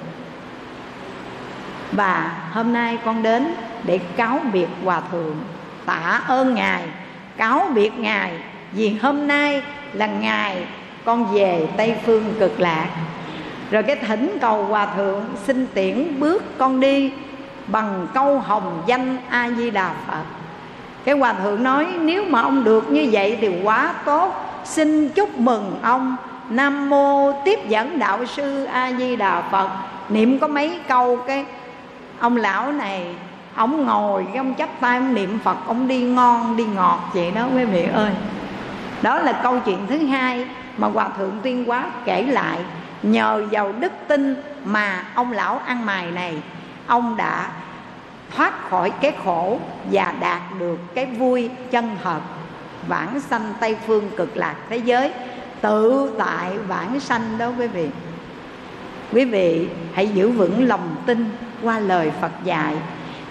[1.92, 3.54] và hôm nay con đến
[3.84, 5.36] để cáo biệt hòa thượng
[5.86, 6.84] tạ ơn ngài,
[7.38, 8.34] cáo biệt ngài
[8.72, 9.62] vì hôm nay
[9.94, 10.66] là ngài
[11.10, 12.88] con về tây phương cực lạc
[13.72, 17.12] rồi cái thỉnh cầu hòa thượng xin tiễn bước con đi
[17.68, 20.24] bằng câu hồng danh a di đà phật.
[21.06, 24.34] Cái hòa thượng nói, nếu mà ông được như vậy thì quá tốt.
[24.66, 26.16] Xin chúc mừng ông.
[26.50, 29.70] Nam mô tiếp dẫn đạo sư a di đà phật.
[30.10, 31.46] Niệm có mấy câu cái,
[32.20, 33.16] ông lão này,
[33.56, 37.32] ông ngồi cái ông chắp tay, ông niệm phật, ông đi ngon, đi ngọt vậy
[37.32, 38.12] đó, quý vị ơi.
[39.02, 40.46] Đó là câu chuyện thứ hai
[40.80, 42.60] mà hòa thượng tuyên quá kể lại,
[43.04, 46.42] nhờ vào đức tin mà ông lão ăn mài này,
[46.88, 47.52] ông đã
[48.36, 49.60] thoát khỏi cái khổ
[49.92, 52.20] và đạt được cái vui chân thật.
[52.88, 55.12] Vãng sanh tây phương cực lạc thế giới,
[55.62, 57.90] tự tại vãng sanh đó quý vị.
[59.14, 61.30] Quý vị hãy giữ vững lòng tin
[61.64, 62.76] qua lời phật dạy.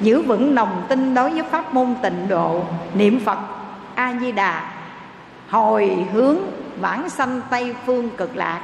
[0.01, 3.38] Giữ vững lòng tin đối với pháp môn tịnh độ, niệm phật
[3.94, 4.70] a di đà,
[5.49, 6.36] hồi hướng
[6.81, 8.61] vãng sanh tây phương cực lạc.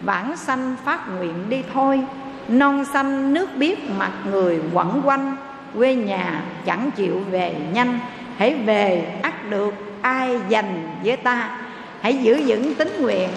[0.00, 2.00] Vãng sanh phát nguyện đi thôi.
[2.48, 5.36] Non xanh nước biếc mặt người quẩn quanh.
[5.76, 7.98] Quê nhà chẳng chịu về nhanh.
[8.36, 11.58] Hãy về ắt được ai dành với ta.
[12.00, 13.28] Hãy giữ vững tín nguyện.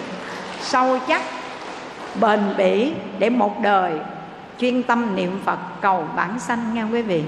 [0.61, 1.21] Sâu chắc,
[2.21, 3.99] bền bỉ để một đời
[4.59, 7.23] chuyên tâm niệm phật cầu bản sanh nghe quý vị.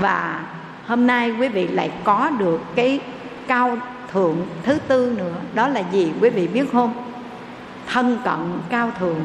[0.00, 0.40] Và
[0.86, 3.00] hôm nay quý vị lại có được cái
[3.46, 3.78] cao
[4.12, 6.94] thượng thứ tư nữa, đó là gì, quý vị biết không?
[7.86, 8.38] Thân cận
[8.68, 9.20] cao thượng,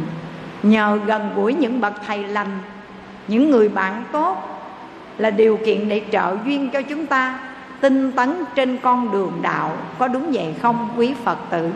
[0.63, 2.59] nhờ gần gũi những bậc thầy lành,
[3.27, 4.37] những người bạn tốt
[5.17, 7.39] là điều kiện để trợ duyên cho chúng ta,
[7.81, 11.69] tinh tấn trên con đường đạo, có đúng vậy không, quý phật tử?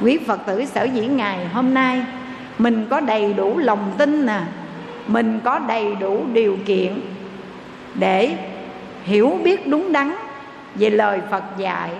[0.00, 2.04] Quý phật tử sở dĩ ngày hôm nay
[2.58, 4.40] mình có đầy đủ lòng tin nè,
[5.06, 7.00] mình có đầy đủ điều kiện
[7.94, 8.36] để
[9.04, 10.14] hiểu biết đúng đắn
[10.74, 11.90] về lời phật dạy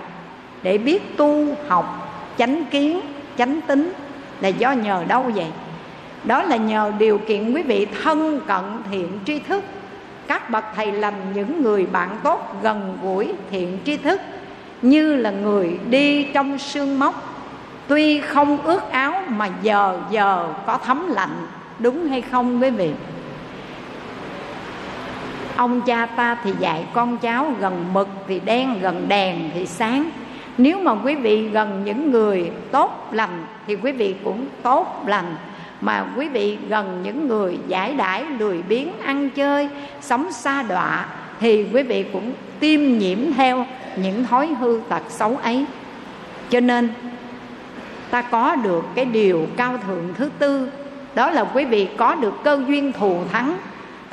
[0.63, 2.99] để biết tu, học, chánh kiến,
[3.37, 3.93] chánh tính
[4.41, 5.47] là do nhờ đâu vậy?
[6.23, 9.63] Đó là nhờ điều kiện quý vị thân cận thiện tri thức.
[10.27, 14.21] Các bậc thầy lành những người bạn tốt gần gũi thiện tri thức,
[14.81, 17.35] như là người đi trong sương móc
[17.87, 21.47] tuy không ướt áo mà giờ giờ có thấm lạnh,
[21.79, 22.91] đúng hay không quý vị?
[25.55, 30.09] Ông cha ta thì dạy con cháu gần mực thì đen, gần đèn thì sáng.
[30.57, 35.35] Nếu mà quý vị gần những người tốt lành thì quý vị cũng tốt lành.
[35.81, 39.69] Mà quý vị gần những người giải đãi, lười biếng, ăn chơi,
[40.01, 41.05] sống xa đọa
[41.39, 45.65] thì quý vị cũng tiêm nhiễm theo những thói hư tật xấu ấy.
[46.49, 46.89] Cho nên,
[48.09, 50.71] ta có được cái điều cao thượng thứ tư,
[51.15, 53.57] đó là quý vị có được cơ duyên thù thắng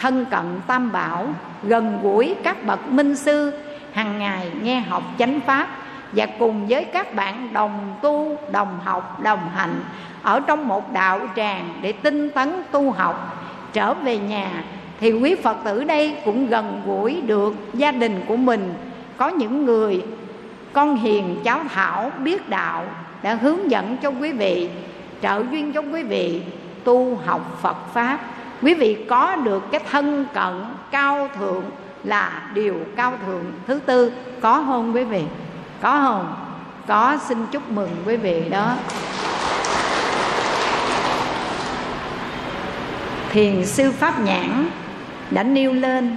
[0.02, 1.28] thân cận tam bảo,
[1.62, 3.52] gần gũi các bậc minh sư
[3.92, 5.68] hàng ngày nghe học chánh pháp
[6.12, 9.80] và cùng với các bạn đồng tu, đồng học, đồng hành
[10.22, 13.46] ở trong một đạo tràng để tinh tấn tu học.
[13.72, 14.64] Trở về nhà
[15.00, 18.74] thì quý phật tử đây cũng gần gũi được gia đình của mình.
[19.16, 20.02] Có những người
[20.72, 22.84] con hiền cháu thảo biết đạo
[23.22, 24.68] đã hướng dẫn cho quý vị,
[25.22, 26.42] trợ duyên cho quý vị
[26.84, 28.18] tu học phật pháp
[28.62, 31.64] quý vị có được cái thân cận cao thượng
[32.04, 34.12] là điều cao thượng thứ tư.
[34.40, 35.22] Có không quý vị?
[35.80, 36.34] Có không?
[36.86, 38.74] Có, xin chúc mừng quý vị đó.
[43.30, 44.66] Thiền sư pháp nhãn
[45.30, 46.16] đã nêu lên,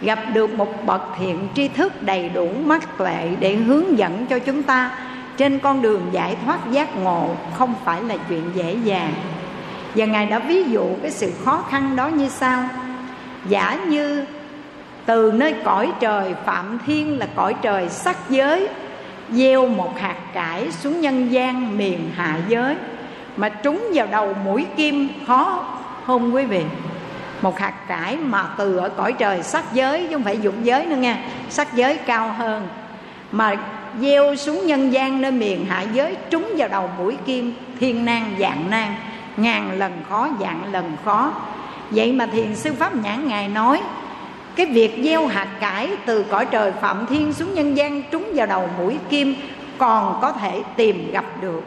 [0.00, 4.38] gặp được một bậc thiện tri thức đầy đủ mắt tuệ để hướng dẫn cho
[4.38, 4.90] chúng ta.
[5.36, 9.12] Trên con đường giải thoát giác ngộ không phải là chuyện dễ dàng
[9.94, 12.64] và ngài đã ví dụ cái sự khó khăn đó như sau.
[13.48, 14.24] Giả như
[15.06, 18.68] từ nơi cõi trời phạm thiên là cõi trời sắc giới,
[19.30, 22.76] gieo một hạt cải xuống nhân gian miền hạ giới,
[23.36, 25.64] mà trúng vào đầu mũi kim khó
[26.06, 26.64] không quý vị?
[27.42, 30.86] Một hạt cải mà từ ở cõi trời sắc giới, chứ không phải dục giới
[30.86, 31.18] nữa nha,
[31.50, 32.68] sắc giới cao hơn,
[33.32, 33.56] mà
[34.00, 38.22] gieo xuống nhân gian nơi miền hạ giới, trúng vào đầu mũi kim thiên nan
[38.38, 38.94] dạng nan
[39.38, 41.32] ngàn lần khó dạng lần khó.
[41.90, 43.82] Vậy mà thiền sư pháp nhãn ngài nói,
[44.56, 48.46] cái việc gieo hạt cải từ cõi trời phạm thiên xuống nhân gian trúng vào
[48.46, 49.34] đầu mũi kim
[49.78, 51.62] còn có thể tìm gặp được.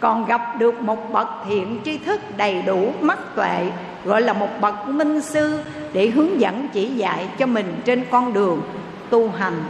[0.00, 3.70] Còn gặp được một bậc thiện tri thức đầy đủ mắt tuệ,
[4.04, 5.58] gọi là một bậc minh sư
[5.92, 8.62] để hướng dẫn chỉ dạy cho mình trên con đường
[9.10, 9.64] tu hành.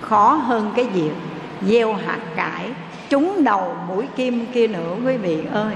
[0.00, 1.12] Khó hơn cái việc
[1.62, 2.66] gieo hạt cải
[3.08, 5.74] trúng đầu mũi kim kia nữa, quý vị ơi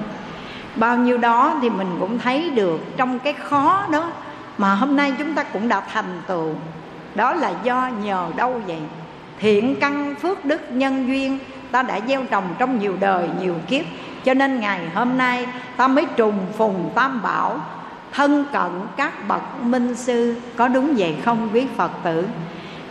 [0.77, 4.11] bao nhiêu đó thì mình cũng thấy được trong cái khó đó
[4.59, 6.51] mà hôm nay chúng ta cũng đã thành tựu.
[7.15, 8.79] Đó là do nhờ đâu vậy?
[9.41, 11.39] Thiện căn phước đức nhân duyên,
[11.71, 13.85] ta đã gieo trồng trong nhiều đời, nhiều kiếp.
[14.25, 15.47] Cho nên ngày hôm nay
[15.77, 17.61] ta mới trùng phùng tam bảo,
[18.13, 20.37] thân cận các bậc minh sư.
[20.57, 22.27] Có đúng vậy không, quý phật tử?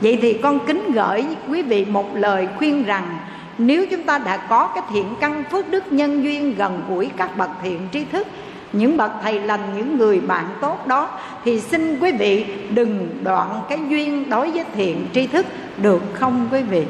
[0.02, 3.18] Vậy thì con kính gửi quý vị một lời khuyên rằng
[3.58, 7.38] nếu chúng ta đã có cái thiện căn phước đức nhân duyên gần gũi các
[7.38, 8.28] bậc thiện tri thức,
[8.74, 11.10] những bậc thầy lành, những người bạn tốt đó,
[11.46, 15.46] thì xin quý vị đừng đoạn cái duyên đối với thiện tri thức
[15.78, 16.84] được không quý vị?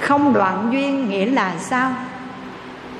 [0.00, 1.92] Không đoạn duyên nghĩa là sao?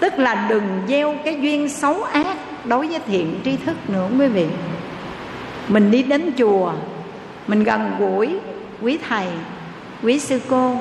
[0.00, 4.26] Tức là đừng gieo cái duyên xấu ác đối với thiện tri thức nữa quý
[4.26, 4.46] vị.
[5.68, 6.72] Mình đi đến chùa,
[7.46, 8.38] mình gần gũi
[8.82, 9.26] quý thầy,
[10.02, 10.76] quý sư cô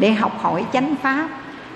[0.00, 1.28] để học hỏi chánh pháp,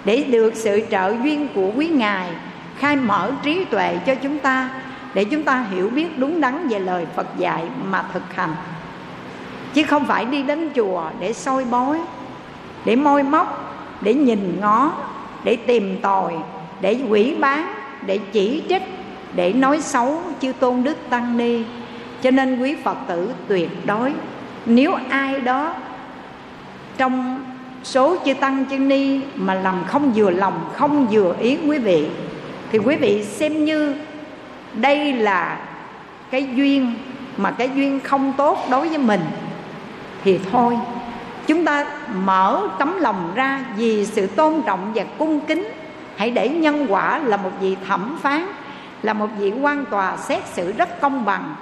[0.04, 2.30] để được sự trợ duyên của quý ngài,
[2.78, 4.70] khai mở trí tuệ cho chúng ta,
[5.14, 8.54] để chúng ta hiểu biết đúng đắn về lời Phật dạy mà thực hành.
[9.74, 12.00] Chứ không phải đi đến chùa để soi bói,
[12.84, 14.92] để môi móc, để nhìn ngó,
[15.44, 16.34] để tìm tòi,
[16.80, 17.74] để quỷ bán,
[18.06, 18.82] để chỉ trích,
[19.34, 21.62] để nói xấu chư tôn đức tăng ni.
[22.22, 24.12] Cho nên quý phật tử tuyệt đối,
[24.66, 25.74] nếu ai đó
[26.96, 27.44] trong
[27.84, 32.08] số chư tăng chư ni mà làm không vừa lòng, không vừa ý quý vị,
[32.72, 33.96] thì quý vị xem như
[34.72, 35.58] đây là
[36.30, 36.94] cái duyên
[37.36, 39.20] mà cái duyên không tốt đối với mình,
[40.24, 40.78] thì thôi.
[41.46, 45.68] Chúng ta mở tấm lòng ra vì sự tôn trọng và cung kính.
[46.16, 48.46] Hãy để nhân quả là một vị thẩm phán,
[49.02, 51.54] là một vị quan tòa xét xử rất công bằng,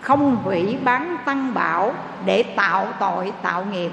[0.00, 3.90] không hủy bán tăng bảo để tạo tội tạo nghiệp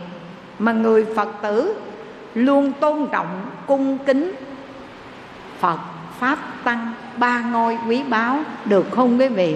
[0.59, 1.75] mà người phật tử
[2.33, 4.35] luôn tôn trọng, cung kính
[5.59, 5.79] phật
[6.19, 9.55] pháp tăng, ba ngôi quý báu, được không quý vị?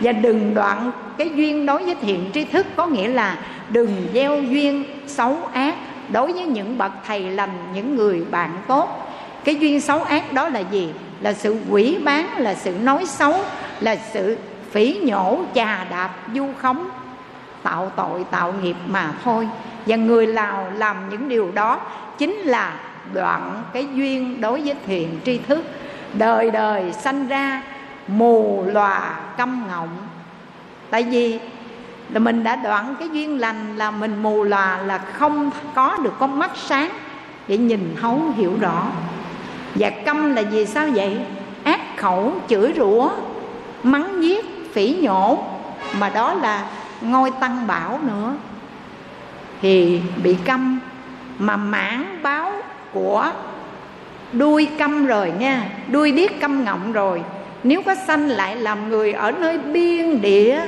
[0.00, 4.42] Và đừng đoạn cái duyên đối với thiện tri thức, có nghĩa là đừng gieo
[4.42, 5.74] duyên xấu ác
[6.08, 9.10] đối với những bậc thầy lành, những người bạn tốt.
[9.44, 10.92] Cái duyên xấu ác đó là gì?
[11.20, 13.34] Là sự quỷ bán, là sự nói xấu,
[13.80, 14.38] là sự
[14.70, 16.88] phỉ nhổ, chà đạp, du khống
[17.64, 19.48] tạo tội tạo nghiệp mà thôi.
[19.86, 21.80] Và người nào làm những điều đó
[22.18, 22.72] chính là
[23.12, 25.64] đoạn cái duyên đối với thiện tri thức.
[26.12, 27.62] Đời đời sanh ra
[28.08, 29.96] mù lòa câm ngọng.
[30.90, 31.40] Tại vì
[32.10, 36.12] là mình đã đoạn cái duyên lành là mình mù lòa là không có được
[36.18, 36.90] con mắt sáng
[37.48, 38.86] để nhìn thấu, hiểu rõ.
[39.74, 41.18] Và câm là gì sao vậy?
[41.64, 43.10] Ác khẩu chửi rủa,
[43.82, 45.38] mắng giết, phỉ nhổ.
[46.00, 46.66] Mà đó là
[47.00, 48.34] ngôi tăng bảo nữa.
[49.62, 50.80] Thì bị câm,
[51.38, 52.52] mà mãn báo
[52.92, 53.30] của
[54.32, 57.22] đuôi câm rồi nha, đuôi điếc câm ngọng rồi.
[57.62, 60.60] Nếu có sanh lại làm người ở nơi biên địa,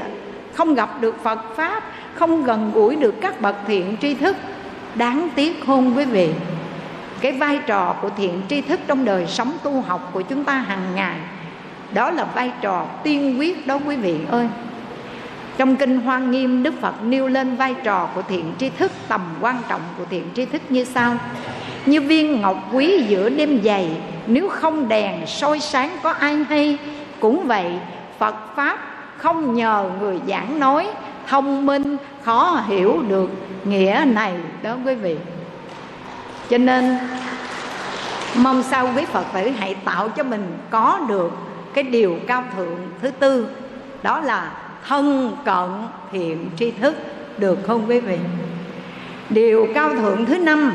[0.54, 1.82] không gặp được phật pháp,
[2.14, 4.36] không gần gũi được các bậc thiện tri thức,
[4.94, 6.30] đáng tiếc hôn quý vị.
[7.20, 10.54] Cái vai trò của thiện tri thức trong đời sống tu học của chúng ta
[10.54, 11.16] hàng ngày,
[11.94, 14.48] đó là vai trò tiên quyết đó quý vị ơi
[15.58, 19.20] trong kinh hoa nghiêm, đức phật nêu lên vai trò của thiện tri thức, tầm
[19.40, 21.14] quan trọng của thiện tri thức như sau.
[21.86, 23.90] Như viên ngọc quý giữa đêm dày,
[24.26, 26.78] nếu không đèn soi sáng có ai hay,
[27.20, 27.72] cũng vậy
[28.18, 28.78] phật pháp
[29.16, 30.86] không nhờ người giảng nói,
[31.26, 33.30] thông minh, khó hiểu được
[33.64, 35.16] nghĩa này đó quý vị.
[36.50, 36.98] Cho nên,
[38.36, 41.32] mong sao quý phật tử hãy tạo cho mình có được
[41.74, 43.48] cái điều cao thượng thứ tư,
[44.02, 44.52] đó là
[44.88, 45.70] thân cận
[46.12, 46.96] thiện tri thức,
[47.38, 48.18] được không quý vị?
[49.30, 50.72] Điều cao thượng thứ năm,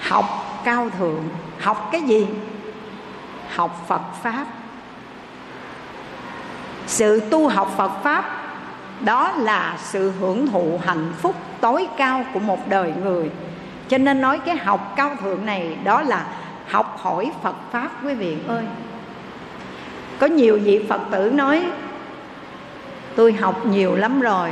[0.00, 0.24] học
[0.64, 1.22] cao thượng.
[1.60, 2.26] Học cái gì?
[3.54, 4.46] Học phật pháp.
[6.86, 8.24] Sự tu học phật pháp,
[9.00, 13.30] đó là sự hưởng thụ hạnh phúc tối cao của một đời người.
[13.88, 16.26] Cho nên nói cái học cao thượng này, đó là
[16.68, 18.64] học hỏi phật pháp, quý vị ơi.
[20.18, 21.64] Có nhiều vị phật tử nói
[23.18, 24.50] tôi học nhiều lắm rồi.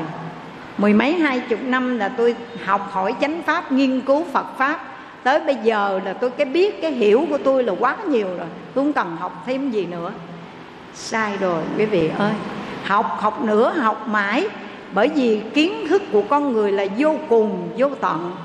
[0.78, 4.80] Mười mấy, hai chục năm là tôi học hỏi chánh pháp, nghiên cứu phật pháp.
[5.22, 8.46] Tới bây giờ là tôi cái biết, cái hiểu của tôi là quá nhiều rồi.
[8.74, 10.12] Tôi không cần học thêm gì nữa.
[10.94, 12.32] Sai rồi, quý vị ơi.
[12.84, 14.48] Học học nữa, học mãi.
[14.92, 18.36] Bởi vì kiến thức của con người là vô cùng, vô tận.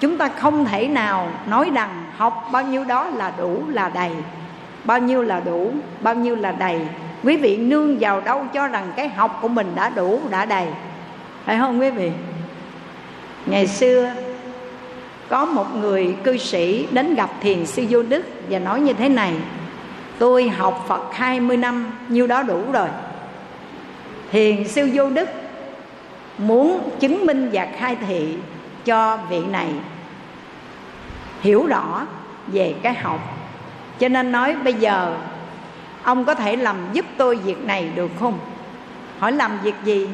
[0.00, 4.10] Chúng ta không thể nào nói rằng học bao nhiêu đó là đủ, là đầy.
[4.84, 6.80] Bao nhiêu là đủ, bao nhiêu là đầy
[7.24, 10.66] quý vị nương vào đâu cho rằng cái học của mình đã đủ, đã đầy.
[11.44, 12.10] Phải không quý vị?
[13.46, 14.12] Ngày xưa,
[15.28, 19.08] có một người cư sĩ đến gặp thiền sư vô đức và nói như thế
[19.08, 19.32] này,
[20.18, 22.88] tôi học phật 20 năm, nhiêu đó đủ rồi.
[24.30, 25.28] Thiền sư vô đức
[26.38, 28.36] muốn chứng minh và khai thị
[28.84, 29.68] cho vị này
[31.40, 32.06] hiểu rõ
[32.46, 33.20] về cái học.
[33.98, 35.16] Cho nên nói bây giờ
[36.04, 38.38] ông có thể làm giúp tôi việc này được không?
[39.18, 40.08] Hỏi làm việc gì?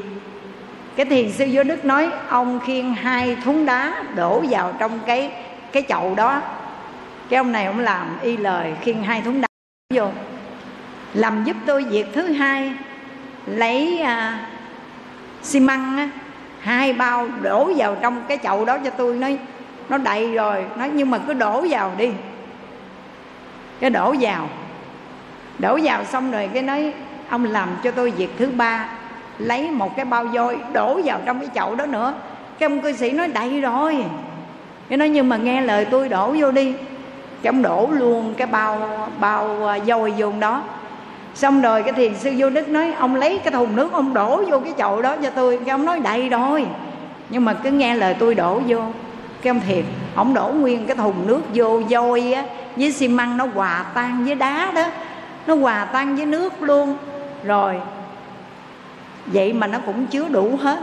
[0.96, 5.32] Cái thiền sư vô đức nói ông khiêng hai thúng đá đổ vào trong cái
[5.72, 6.42] cái chậu đó.
[7.28, 9.48] Cái ông này ông làm y lời khiêng hai thúng đá
[9.94, 10.08] vô.
[11.14, 12.72] Làm giúp tôi việc thứ hai
[13.46, 14.48] lấy à,
[15.42, 16.10] xi măng á,
[16.60, 19.16] hai bao đổ vào trong cái chậu đó cho tôi.
[19.16, 19.38] Nói
[19.88, 20.64] nó đầy rồi.
[20.76, 22.10] Nói nhưng mà cứ đổ vào đi.
[23.80, 24.48] Cái đổ vào
[25.60, 26.92] đổ vào xong rồi cái nói,
[27.28, 28.88] ông làm cho tôi việc thứ ba,
[29.38, 32.14] lấy một cái bao vôi, đổ vào trong cái chậu đó nữa.
[32.58, 34.04] Cái ông cư sĩ nói đầy rồi.
[34.88, 36.72] Cái nói, nhưng mà nghe lời tôi đổ vô đi.
[37.42, 40.62] Cái ông đổ luôn cái bao bao à, vôi vô đó.
[41.34, 44.42] Xong rồi cái thiền sư vô đức nói, ông lấy cái thùng nước ông đổ
[44.48, 45.58] vô cái chậu đó cho tôi.
[45.58, 46.66] Cái ông nói đầy rồi.
[47.30, 48.78] Nhưng mà cứ nghe lời tôi đổ vô,
[49.42, 49.84] cái ông thiệt,
[50.14, 52.44] ông đổ nguyên cái thùng nước vô vôi á,
[52.76, 54.84] với xi măng nó hòa tan với đá đó
[55.46, 56.96] nó hòa tan với nước luôn.
[57.44, 57.80] Rồi,
[59.26, 60.78] vậy mà nó cũng chứa đủ hết.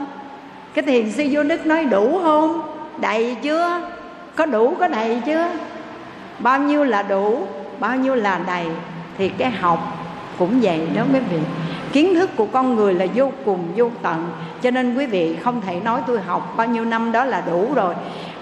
[0.74, 2.62] Cái thiền sư vô đức nói đủ không?
[2.98, 3.82] Đầy chưa?
[4.36, 5.50] Có đủ, có đầy chưa?
[6.40, 7.48] Bao nhiêu là đủ,
[7.80, 8.66] bao nhiêu là đầy.
[9.18, 9.98] Thì cái học
[10.40, 11.38] cũng vậy đó quý vị.
[11.92, 14.30] Kiến thức của con người là vô cùng, vô tận.
[14.62, 17.70] Cho nên quý vị không thể nói tôi học bao nhiêu năm đó là đủ
[17.76, 17.96] rồi.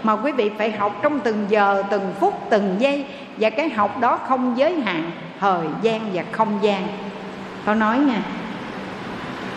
[0.04, 3.06] Mà quý vị phải học trong từng giờ, từng phút, từng giây
[3.38, 6.88] và cái học đó không giới hạn thời gian và không gian.
[7.66, 8.22] Tôi nói nha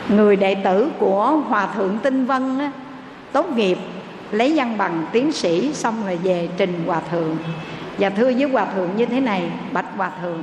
[0.08, 2.70] người đệ tử của hòa thượng tinh vân á,
[3.32, 3.78] tốt nghiệp
[4.30, 7.36] lấy văn bằng tiến sĩ xong rồi về trình hòa thượng.
[7.98, 10.42] Và thưa với hòa thượng như thế này bạch hòa thượng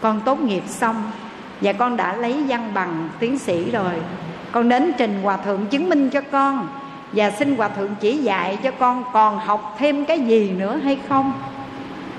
[0.00, 1.02] con tốt nghiệp xong
[1.60, 3.92] và con đã lấy văn bằng tiến sĩ rồi.
[4.52, 6.68] Con đến trình hòa thượng chứng minh cho con
[7.12, 10.98] và xin hòa thượng chỉ dạy cho con còn học thêm cái gì nữa hay
[11.08, 11.32] không?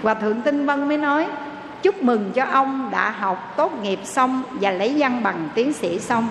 [0.03, 1.27] Hòa thượng tinh vân mới nói,
[1.81, 5.99] chúc mừng cho ông đã học tốt nghiệp xong và lấy văn bằng tiến sĩ
[5.99, 6.27] xong.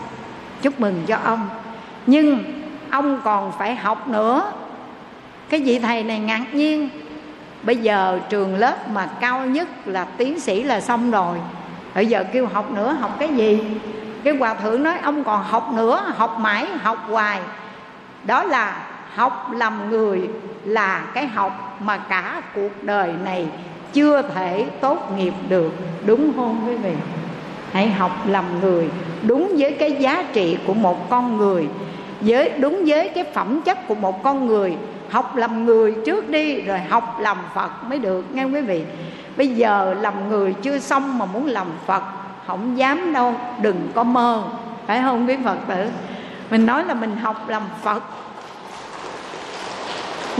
[0.62, 1.48] Chúc mừng cho ông.
[2.06, 2.44] Nhưng
[2.90, 4.52] ông còn phải học nữa.
[5.48, 6.88] Cái vị thầy này ngạc nhiên.
[7.62, 11.38] Bây giờ trường lớp mà cao nhất là tiến sĩ là xong rồi.
[11.94, 13.60] Bây giờ kêu học nữa, học cái gì?
[14.24, 17.40] Cái hòa thượng nói, ông còn học nữa, học mãi, học hoài.
[18.24, 18.76] Đó là
[19.18, 20.28] học làm người
[20.64, 23.46] là cái học mà cả cuộc đời này
[23.92, 25.72] chưa thể tốt nghiệp được,
[26.06, 26.92] đúng không quý vị?
[27.72, 28.88] Hãy học làm người
[29.22, 31.68] đúng với cái giá trị của một con người,
[32.20, 34.76] với đúng với cái phẩm chất của một con người.
[35.10, 38.84] Học làm người trước đi, rồi học làm phật mới được, nghe quý vị?
[39.36, 42.02] Bây giờ làm người chưa xong mà muốn làm phật,
[42.46, 44.42] không dám đâu, đừng có mơ,
[44.86, 45.86] phải không quý phật tử?
[46.50, 48.02] Mình nói là mình học làm phật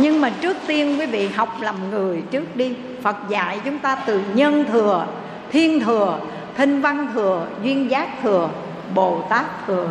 [0.01, 2.75] nhưng mà trước tiên quý vị học làm người trước đi.
[3.03, 5.07] Phật dạy chúng ta từ nhân thừa,
[5.51, 6.19] thiên thừa,
[6.57, 8.49] thinh văn thừa, duyên giác thừa,
[8.95, 9.89] bồ tát thừa.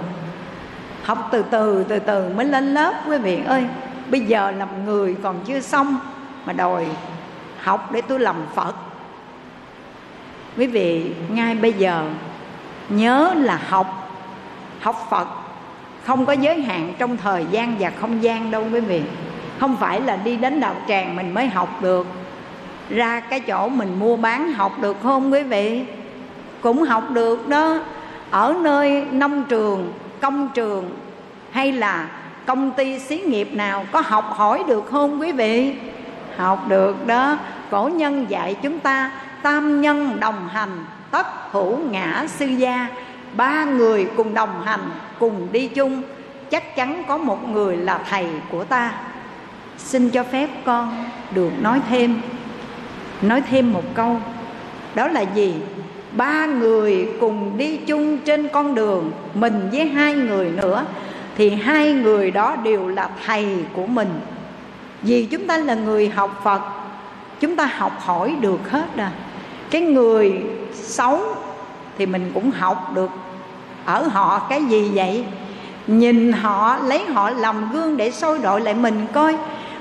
[1.04, 3.64] Học từ từ từ từ mới lên lớp quý vị ơi.
[4.12, 5.98] Bây giờ làm người còn chưa xong
[6.46, 6.86] mà đòi
[7.62, 8.76] học để tôi làm phật.
[10.58, 12.04] Quý vị, ngay bây giờ
[12.90, 14.12] nhớ là học
[14.82, 15.28] học phật.
[16.04, 19.02] Không có giới hạn trong thời gian và không gian đâu quý vị
[19.60, 22.08] không phải là đi đến đạo tràng mình mới học được.
[22.90, 25.86] Ra cái chỗ mình mua bán học được không quý vị?
[26.62, 27.80] Cũng học được đó.
[28.32, 30.92] Ở nơi nông trường, công trường,
[31.52, 32.10] hay là
[32.46, 35.76] công ty xí nghiệp nào có học hỏi được không quý vị?
[36.38, 37.38] Học được đó.
[37.72, 42.88] Cổ nhân dạy chúng ta, tam nhân đồng hành, tất hữu ngã sư gia.
[43.34, 44.90] Ba người cùng đồng hành,
[45.20, 46.02] cùng đi chung.
[46.52, 48.92] Chắc chắn có một người là thầy của ta
[49.78, 52.22] xin cho phép con được nói thêm.
[53.22, 54.20] Nói thêm một câu,
[54.96, 55.54] đó là gì?
[56.12, 60.86] Ba người cùng đi chung trên con đường, mình với hai người nữa,
[61.38, 64.20] thì hai người đó đều là thầy của mình.
[65.02, 66.62] Vì chúng ta là người học phật,
[67.40, 69.12] chúng ta học hỏi được hết à.
[69.70, 70.42] Cái người
[70.74, 71.22] xấu
[71.98, 73.10] thì mình cũng học được.
[73.86, 75.26] Ở họ cái gì vậy?
[75.88, 79.36] Nhìn họ, lấy họ làm gương để soi đội lại mình coi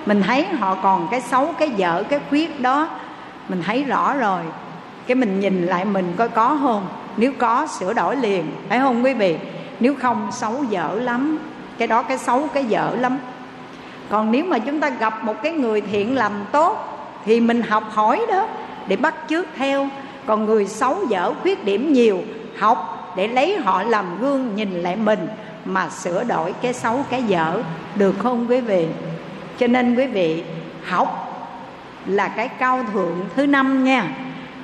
[0.07, 2.89] mình thấy họ còn cái xấu, cái dở, cái khuyết đó.
[3.49, 4.41] Mình thấy rõ rồi.
[5.07, 6.87] Cái mình nhìn lại mình coi có không?
[7.17, 8.45] Nếu có, sửa đổi liền.
[8.69, 9.37] Phải không quý vị?
[9.81, 11.39] Nếu không, xấu dở lắm.
[11.79, 13.19] Cái đó cái xấu, cái dở lắm.
[14.09, 16.79] Còn nếu mà chúng ta gặp một cái người thiện làm tốt,
[17.25, 18.47] thì mình học hỏi đó,
[18.89, 19.89] để bắt chước theo.
[20.27, 22.23] Còn người xấu, dở, khuyết điểm nhiều,
[22.59, 25.29] học để lấy họ làm gương nhìn lại mình
[25.65, 27.63] mà sửa đổi cái xấu, cái dở.
[27.95, 28.87] Được không quý vị?
[29.59, 30.43] Cho nên quý vị
[30.85, 31.23] học
[32.07, 34.09] là cái cao thượng thứ năm nha.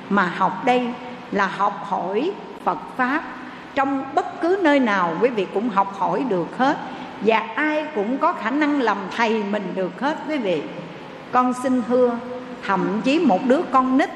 [0.09, 0.87] Mà học đây
[1.31, 2.31] là học hỏi
[2.63, 3.23] phật pháp.
[3.75, 6.77] Trong bất cứ nơi nào quý vị cũng học hỏi được hết.
[7.21, 10.61] Và ai cũng có khả năng làm thầy mình được hết quý vị.
[11.31, 12.17] Con xin thưa
[12.65, 14.09] thậm chí một đứa con nít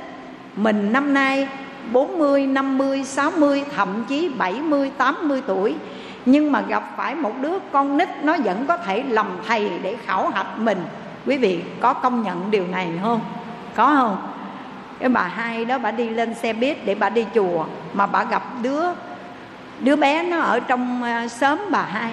[0.56, 1.48] mình năm nay
[1.92, 5.76] 40, 50, 60, thậm chí 70, 80 tuổi
[6.30, 9.96] nhưng mà gặp phải một đứa con nít, nó vẫn có thể lầm thầy để
[10.06, 10.78] khảo hạch mình
[11.26, 13.20] Quý vị có công nhận điều này không?
[13.76, 14.18] Có không?
[15.00, 18.24] Cái bà hai đó, bà đi lên xe buýt để bà đi chùa, Mà bà
[18.24, 18.84] gặp đứa
[19.80, 22.12] đứa bé nó ở trong ờ, xóm bà hai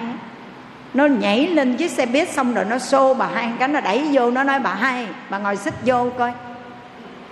[0.93, 4.09] nó nhảy lên chiếc xe buýt xong rồi nó xô bà hai cái, nó đẩy
[4.11, 6.31] vô, nó nói, bà hai, bà ngồi xích vô coi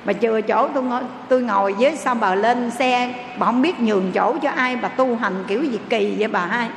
[0.06, 3.80] bà chừa chỗ tôi ngồi, tôi ngồi với sao bà lên xe bà không biết
[3.80, 6.70] nhường chỗ cho ai bà tu hành kiểu gì kỳ vậy bà hai.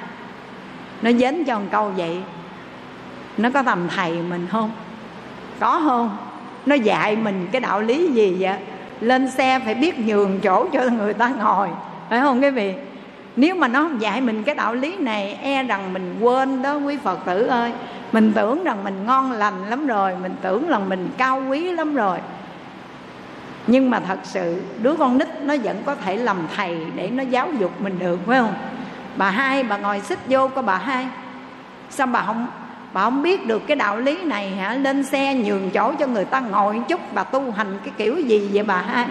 [1.03, 2.23] Nó dến cho một câu vậy.
[3.37, 4.71] Nó có tầm thầy mình không?
[5.61, 6.17] Có không?
[6.67, 8.57] Nó dạy mình cái đạo lý gì vậy?
[9.01, 11.69] Lên xe phải biết nhường chỗ cho người ta ngồi
[12.11, 12.75] phải không quý vị?
[13.37, 16.75] Nếu mà nó không dạy mình cái đạo lý này e rằng mình quên đó
[16.77, 17.73] quý phật tử ơi.
[18.13, 21.95] Mình tưởng rằng mình ngon lành lắm rồi mình tưởng rằng mình cao quý lắm
[21.95, 22.19] rồi
[23.67, 27.23] nhưng mà thật sự, đứa con nít nó vẫn có thể làm thầy để nó
[27.23, 28.55] giáo dục mình được, phải không?
[29.17, 31.07] Bà hai, bà ngồi xích vô có bà hai.
[31.91, 32.47] Sao bà không
[32.93, 34.75] bà không biết được cái đạo lý này hả?
[34.75, 38.51] Lên xe nhường chỗ cho người ta ngồi chút, bà tu hành cái kiểu gì
[38.53, 39.07] vậy bà hai?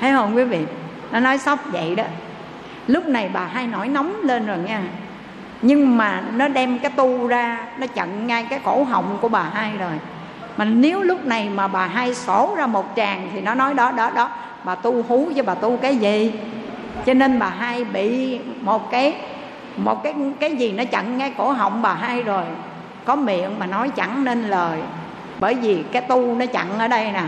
[0.00, 0.64] Thấy không quý vị?
[1.12, 2.04] Nó nói sốc vậy đó.
[2.86, 4.82] Lúc này bà hai nổi nóng lên rồi nha.
[5.62, 9.42] Nhưng mà nó đem cái tu ra, nó chặn ngay cái cổ họng của bà
[9.42, 9.92] hai rồi
[10.56, 13.92] mà nếu lúc này mà bà hai sổ ra một tràng thì nó nói đó
[13.92, 14.30] đó đó,
[14.64, 16.32] bà tu hú với bà tu cái gì?
[17.06, 19.14] Cho nên bà hai bị một cái
[19.76, 22.44] một cái cái gì nó chặn ngay cổ họng bà hai rồi.
[23.04, 24.80] Có miệng mà nói chẳng nên lời.
[25.40, 27.22] Bởi vì cái tu nó chặn ở đây nè.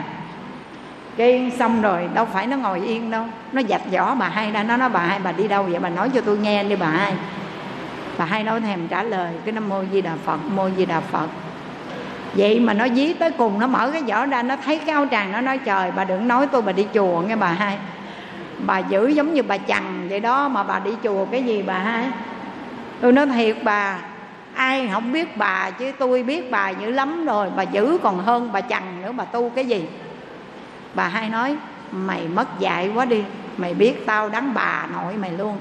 [1.16, 3.24] Cái xong rồi, đâu phải nó ngồi yên đâu.
[3.52, 5.80] Nó dạch võ bà hai ra, nó nói bà hai, bà đi đâu vậy?
[5.80, 7.14] Bà nói cho tôi nghe đi bà hai.
[8.18, 11.00] Bà hai nói thèm trả lời, cái nam mô di đà phật, mô di đà
[11.00, 11.26] phật
[12.39, 15.07] vậy mà nó dí tới cùng, nó mở cái vỏ ra, nó thấy cái áo
[15.11, 17.78] tràng nó nói, trời, bà đừng nói tôi bà đi chùa nghe bà hai.
[18.66, 21.78] Bà giữ giống như bà chằn vậy đó, mà bà đi chùa cái gì bà
[21.78, 22.05] hai?
[23.01, 23.99] Tôi nói, thiệt bà,
[24.55, 28.53] ai không biết bà chứ, tôi biết bà dữ lắm rồi, bà giữ còn hơn
[28.53, 29.89] bà chằn nữa, bà tu cái gì?
[30.95, 31.57] Bà hai nói,
[31.93, 33.22] mày mất dạy quá đi,
[33.57, 35.59] mày biết tao đắng bà nội mày luôn.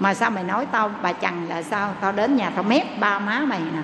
[0.00, 1.94] Mà sao mày nói tao bà chằn là sao?
[2.00, 3.82] Tao đến nhà tao mép ba má mày nè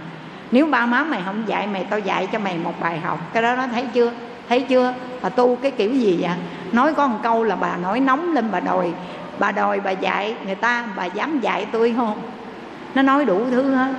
[0.51, 3.19] nếu ba má mày không dạy, mày tao dạy cho mày một bài học.
[3.33, 4.13] Cái đó nó thấy chưa?
[4.49, 4.95] Thấy chưa?
[5.23, 6.31] Bà tu cái kiểu gì vậy?
[6.73, 8.93] Nói có một câu là bà nói nóng lên bà đòi.
[9.39, 12.19] Bà đòi bà dạy người ta, bà dám dạy tôi không?
[12.95, 13.93] Nó nói đủ thứ hết.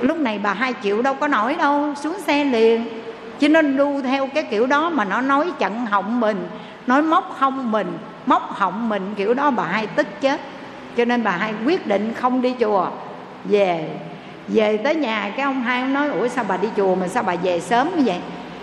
[0.00, 2.88] Lúc này bà hai triệu đâu có nổi đâu, xuống xe liền.
[3.38, 6.48] Chứ nó đu theo cái kiểu đó mà nó nói chặn họng mình,
[6.86, 10.40] nói móc hông mình, móc họng mình, kiểu đó bà hai tức chết.
[10.96, 12.86] Cho nên bà hai quyết định không đi chùa,
[13.44, 13.88] về
[14.48, 17.34] về tới nhà cái ông hai nói, ủa, sao bà đi chùa mà sao bà
[17.34, 18.18] về sớm như vậy?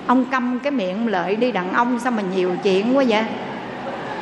[0.07, 3.23] Ông câm cái miệng lợi đi đàn ông, sao mà nhiều chuyện quá vậy?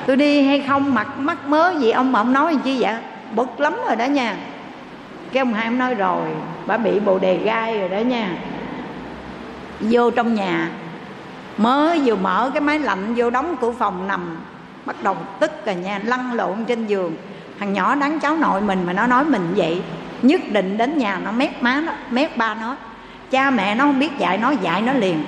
[0.05, 2.95] Tôi đi hay không, mặt mắc mớ gì, ông mà ông nói chi vậy?
[3.35, 4.35] Bực lắm rồi đó nha.
[5.31, 6.21] Cái ông hai ông nói, rồi,
[6.65, 8.29] bà bị bồ đề gai rồi đó nha.
[9.79, 10.69] Vô trong nhà
[11.57, 14.37] mới vừa mở cái máy lạnh, vô đóng cửa phòng nằm,
[14.85, 17.15] bắt đầu tức rồi nha, lăn lộn trên giường.
[17.59, 19.81] Thằng nhỏ đáng cháu nội mình mà nó nói mình vậy
[20.23, 22.75] nhất định đến nhà nó mép má nó mép ba nó.
[23.31, 25.25] Cha mẹ nó không biết dạy nó dạy nó liền.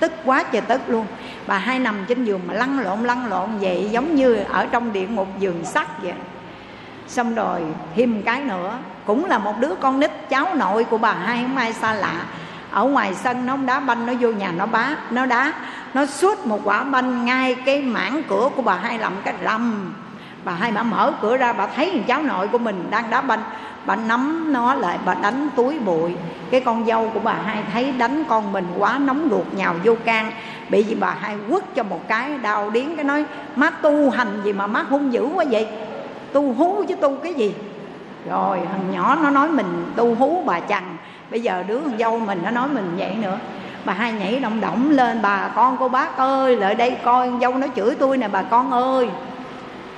[0.00, 1.06] Tức quá trời tức luôn.
[1.46, 4.92] Bà hai nằm trên giường mà lăn lộn lăn lộn vậy, giống như ở trong
[4.92, 6.12] địa ngục giường sắt vậy.
[7.08, 7.60] Xong rồi,
[7.96, 11.56] thêm cái nữa, cũng là một đứa con nít cháu nội của bà hai, không
[11.56, 12.24] ai xa lạ.
[12.70, 15.52] Ở ngoài sân nó đá banh, nó vô nhà nó bá, nó đá.
[15.94, 19.94] Nó suốt một quả banh ngay cái mảng cửa của bà hai làm cái rầm
[20.48, 23.20] bà hai bà mở cửa ra, bà thấy thằng cháu nội của mình đang đá
[23.20, 23.42] banh.
[23.86, 26.12] Bà nắm nó lại, bà đánh túi bụi.
[26.50, 29.94] Cái con dâu của bà hai thấy đánh con mình quá nóng ruột, nhào vô
[30.04, 30.32] can.
[30.68, 32.96] Bị gì bà hai quất cho một cái, đau điếng.
[32.96, 33.24] Cái nói,
[33.56, 35.66] má tu hành gì mà má hung dữ quá vậy?
[36.32, 37.54] Tu hú chứ tu cái gì?
[38.30, 40.82] Rồi thằng nhỏ nó nói mình tu hú bà chằn.
[41.30, 43.38] Bây giờ đứa con dâu mình nó nói mình vậy nữa.
[43.84, 47.40] Bà hai nhảy động động lên, bà, con cô bác ơi, lại đây coi con
[47.40, 49.08] dâu nó chửi tôi nè, bà con ơi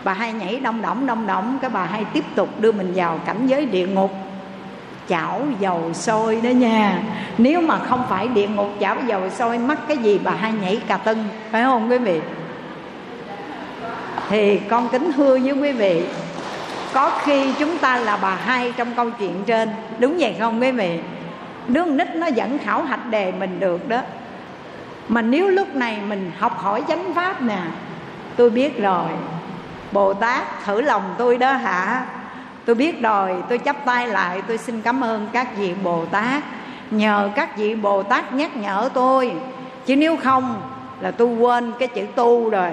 [0.05, 3.18] bà hai nhảy đông động đông động cái bà hai tiếp tục đưa mình vào
[3.26, 4.11] cảnh giới địa ngục.
[5.09, 6.98] Chảo dầu sôi đó nha.
[7.38, 10.80] Nếu mà không phải địa ngục, chảo dầu sôi, mắc cái gì bà hai nhảy
[10.88, 11.24] cà tưng.
[11.51, 12.20] Phải không quý vị?
[14.28, 16.03] Thì con kính thưa với quý vị,
[16.92, 19.68] có khi chúng ta là bà hai trong câu chuyện trên.
[19.98, 21.01] Đúng vậy không quý vị?
[21.68, 24.01] Đứa nít nó vẫn khảo hạch đề mình được đó.
[25.09, 27.59] Mà nếu lúc này mình học hỏi chánh pháp nè,
[28.36, 29.09] tôi biết rồi
[29.93, 32.07] bồ tát thử lòng tôi đó hả?
[32.64, 36.43] Tôi biết rồi, tôi chắp tay lại, tôi xin cảm ơn các vị bồ tát
[36.91, 39.32] nhờ các vị bồ tát nhắc nhở tôi.
[39.86, 40.62] Chứ nếu không
[41.01, 42.70] là tôi quên cái chữ tu rồi.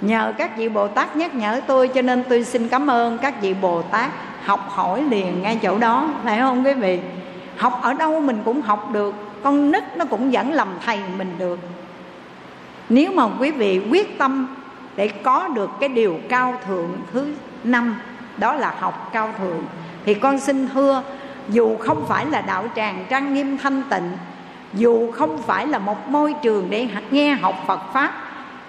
[0.00, 3.40] Nhờ các vị bồ tát nhắc nhở tôi, cho nên tôi xin cảm ơn các
[3.40, 4.10] vị bồ tát
[4.44, 7.00] học hỏi liền ngay chỗ đó, phải không quý vị?
[7.56, 11.34] Học ở đâu mình cũng học được, con nít nó cũng vẫn làm thầy mình
[11.38, 11.58] được.
[12.88, 14.56] Nếu mà quý vị quyết tâm
[14.96, 17.34] để có được cái điều cao thượng thứ
[17.64, 17.96] năm,
[18.36, 19.64] đó là học cao thượng.
[20.04, 21.02] Thì con xin thưa,
[21.48, 24.10] dù không phải là đạo tràng trang nghiêm thanh tịnh,
[24.74, 28.12] dù không phải là một môi trường để nghe học phật pháp,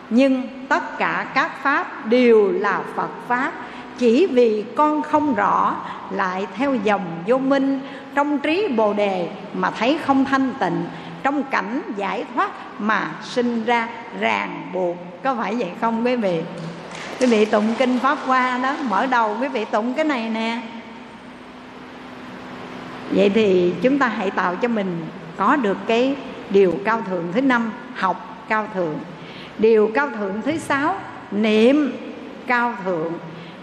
[0.09, 3.51] nhưng tất cả các pháp đều là phật pháp.
[3.97, 5.75] Chỉ vì con không rõ,
[6.11, 7.79] lại theo dòng vô minh,
[8.15, 10.85] trong trí bồ đề mà thấy không thanh tịnh
[11.27, 13.87] trong cảnh giải thoát mà sinh ra
[14.19, 14.95] ràng buộc.
[15.23, 16.41] Có phải vậy không quý vị?
[17.19, 20.61] Quý vị tụng kinh pháp hoa đó, mở đầu quý vị tụng cái này nè.
[23.11, 25.05] Vậy thì chúng ta hãy tạo cho mình
[25.37, 26.15] có được cái
[26.49, 28.99] điều cao thượng thứ năm, học cao thượng.
[29.57, 30.95] Điều cao thượng thứ sáu,
[31.31, 31.91] niệm
[32.47, 33.13] cao thượng.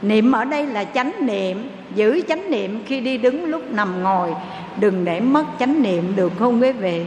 [0.02, 4.34] Niệm ở đây là chánh niệm, giữ chánh niệm khi đi đứng lúc nằm ngồi.
[4.80, 7.04] Đừng để mất chánh niệm được không quý vị?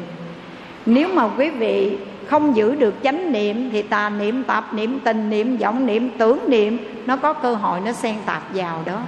[0.87, 5.29] Nếu mà quý vị không giữ được chánh niệm thì tà niệm, tạp niệm, tình
[5.29, 8.99] niệm, vọng niệm, tưởng niệm, nó có cơ hội nó xen tạp vào đó.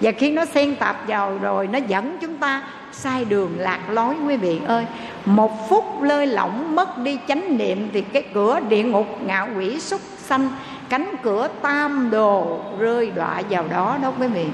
[0.00, 2.62] Và khi nó xen tạp vào rồi, nó dẫn chúng ta
[2.92, 4.86] sai đường lạc lối, quý vị ơi.
[5.24, 9.80] Một phút lơi lỏng mất đi chánh niệm thì cái cửa địa ngục ngạo quỷ
[9.80, 10.48] súc sanh,
[10.88, 14.46] cánh cửa tam đồ rơi đọa vào đó đó, quý vị.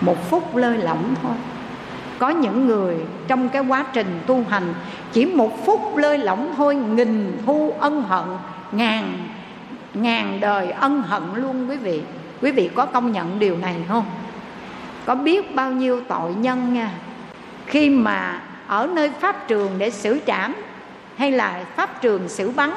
[0.00, 1.34] Một phút lơi lỏng thôi
[2.20, 2.96] có những người
[3.28, 4.74] trong cái quá trình tu hành
[5.12, 8.24] chỉ một phút lơi lỏng thôi, nghìn thu ân hận,
[8.72, 9.28] ngàn
[9.94, 12.02] ngàn đời ân hận luôn quý vị.
[12.42, 14.04] Quý vị có công nhận điều này không?
[15.06, 16.90] Có biết bao nhiêu tội nhân nha,
[17.66, 20.54] khi mà ở nơi pháp trường để xử trảm
[21.16, 22.70] hay là pháp trường xử bắn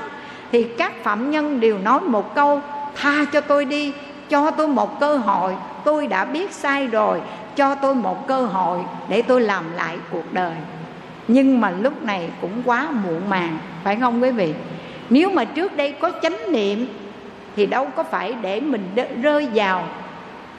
[0.51, 2.61] thì các phạm nhân đều nói một câu,
[2.95, 3.93] tha cho tôi đi,
[4.29, 7.21] cho tôi một cơ hội, tôi đã biết sai rồi
[7.55, 8.79] cho tôi một cơ hội
[9.09, 10.55] để tôi làm lại cuộc đời.
[11.27, 14.53] Nhưng mà lúc này cũng quá muộn màng, phải không quý vị?
[15.09, 16.87] Nếu mà trước đây có chánh niệm,
[17.55, 18.89] thì đâu có phải để mình
[19.21, 19.83] rơi vào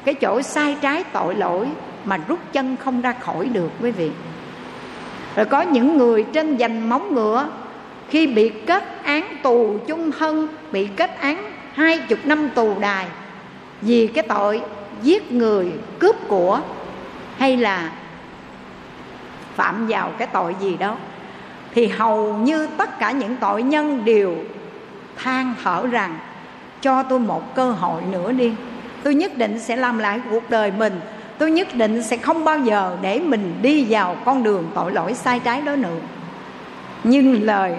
[0.04, 1.68] cái chỗ sai trái tội lỗi
[2.04, 4.10] mà rút chân không ra khỏi được quý vị.
[5.36, 7.46] Rồi có những người trên dành móng ngựa,
[8.08, 13.06] khi bị kết án tù chung thân, bị kết án hai chục năm tù đài
[13.80, 14.60] vì cái tội
[15.02, 16.60] giết người, cướp của
[17.38, 17.92] hay là
[19.54, 20.96] phạm vào cái tội gì đó,
[21.74, 24.36] thì hầu như tất cả những tội nhân đều
[25.16, 26.18] than thở rằng,
[26.80, 28.52] cho tôi một cơ hội nữa đi.
[29.02, 31.00] Tôi nhất định sẽ làm lại cuộc đời mình.
[31.38, 35.14] Tôi nhất định sẽ không bao giờ để mình đi vào con đường tội lỗi
[35.14, 35.98] sai trái đó nữa.
[37.04, 37.74] Nhưng lời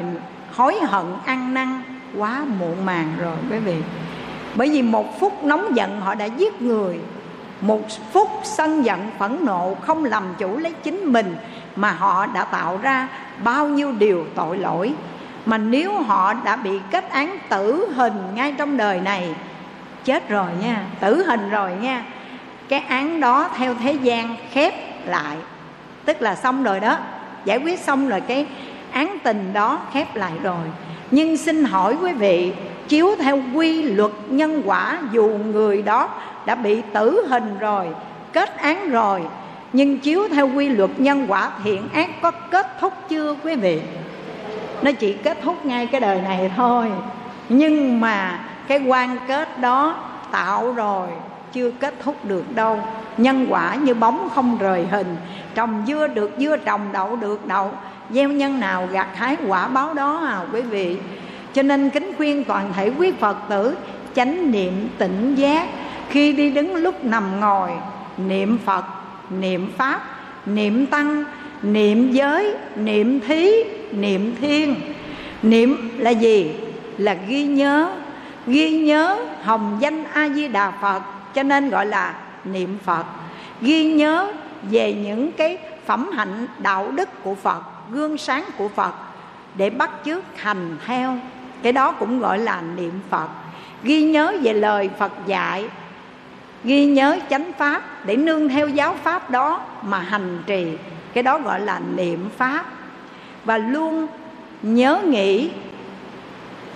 [0.55, 1.81] hối hận, ăn năn
[2.17, 3.75] quá muộn màng rồi quý vị.
[4.55, 6.99] Bởi vì một phút nóng giận họ đã giết người
[7.61, 7.81] một
[8.11, 11.35] phút sân giận phẫn nộ không làm chủ lấy chính mình
[11.75, 13.07] mà họ đã tạo ra
[13.43, 14.93] bao nhiêu điều tội lỗi.
[15.45, 19.35] Mà nếu họ đã bị kết án tử hình ngay trong đời này,
[20.03, 22.03] chết rồi nha, tử hình rồi nha,
[22.69, 24.73] cái án đó theo thế gian khép
[25.05, 25.37] lại.
[26.05, 26.97] Tức là xong rồi đó,
[27.45, 28.45] giải quyết xong rồi cái
[28.91, 30.65] án tình đó khép lại rồi.
[31.11, 32.53] Nhưng xin hỏi quý vị,
[32.87, 36.09] chiếu theo quy luật nhân quả dù người đó
[36.45, 37.87] đã bị tử hình rồi,
[38.33, 39.21] kết án rồi.
[39.73, 43.81] Nhưng chiếu theo quy luật nhân quả thiện ác có kết thúc chưa, quý vị?
[44.81, 46.91] Nó chỉ kết thúc ngay cái đời này thôi.
[47.49, 49.95] Nhưng mà cái quan kết đó
[50.31, 51.07] tạo rồi,
[51.53, 52.79] chưa kết thúc được đâu.
[53.17, 55.15] Nhân quả như bóng không rời hình,
[55.55, 57.71] trồng dưa được, dưa trồng đậu được đậu.
[58.09, 60.97] Gieo nhân nào gặt hái quả báo đó à quý vị?
[61.53, 63.77] Cho nên kính khuyên toàn thể quý phật tử
[64.15, 65.67] chánh niệm tỉnh giác
[66.09, 67.69] khi đi đứng lúc nằm ngồi,
[68.17, 68.85] niệm phật,
[69.29, 70.01] niệm pháp,
[70.45, 71.23] niệm tăng,
[71.61, 73.51] niệm giới, niệm thí,
[73.91, 74.75] niệm thiên.
[75.43, 76.51] Niệm là gì?
[76.97, 77.91] Là ghi nhớ.
[78.47, 81.01] Ghi nhớ hồng danh a di đà phật,
[81.33, 83.05] cho nên gọi là niệm phật.
[83.61, 84.31] Ghi nhớ
[84.71, 88.93] về những cái phẩm hạnh đạo đức của phật, gương sáng của phật,
[89.55, 91.17] để bắt chước hành theo.
[91.63, 93.27] Cái đó cũng gọi là niệm phật.
[93.83, 95.65] Ghi nhớ về lời phật dạy
[96.65, 100.67] ghi nhớ chánh pháp để nương theo giáo pháp đó mà hành trì.
[101.13, 102.65] Cái đó gọi là niệm pháp.
[103.45, 104.07] Và luôn
[104.61, 105.49] nhớ nghĩ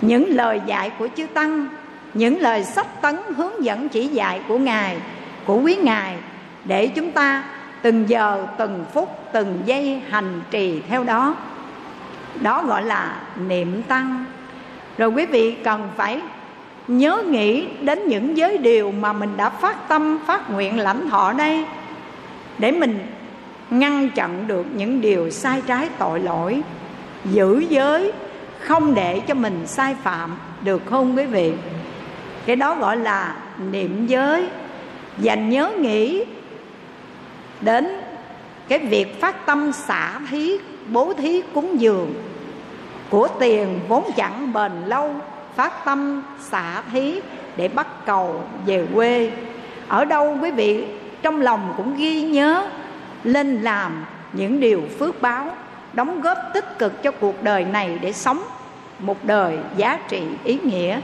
[0.00, 1.66] những lời dạy của chư tăng,
[2.14, 4.96] những lời sách tấn hướng dẫn chỉ dạy của ngài,
[5.46, 6.16] của quý ngài,
[6.64, 7.44] để chúng ta
[7.82, 11.34] từng giờ, từng phút, từng giây hành trì theo đó.
[12.40, 13.16] Đó gọi là
[13.48, 14.24] niệm tăng.
[14.98, 16.20] Rồi quý vị cần phải
[16.90, 21.32] nhớ nghĩ đến những giới điều mà mình đã phát tâm, phát nguyện lãnh thọ
[21.32, 21.64] đây,
[22.58, 23.06] để mình
[23.70, 26.62] ngăn chặn được những điều sai trái tội lỗi,
[27.24, 28.12] giữ giới,
[28.58, 31.52] không để cho mình sai phạm, được không quý vị?
[32.46, 33.36] Cái đó gọi là
[33.70, 34.46] niệm giới.
[35.16, 36.24] Và nhớ nghĩ
[37.60, 38.00] đến
[38.68, 42.14] cái việc phát tâm xả thí, bố thí cúng dường
[43.10, 45.14] của tiền vốn chẳng bền lâu
[45.60, 47.20] phát tâm, xả thí
[47.56, 49.30] để bắt cầu về quê.
[49.88, 50.84] Ở đâu quý vị,
[51.22, 52.66] trong lòng cũng ghi nhớ
[53.24, 55.46] lên làm những điều phước báo,
[55.92, 58.42] đóng góp tích cực cho cuộc đời này để sống
[58.98, 61.00] một đời giá trị ý nghĩa.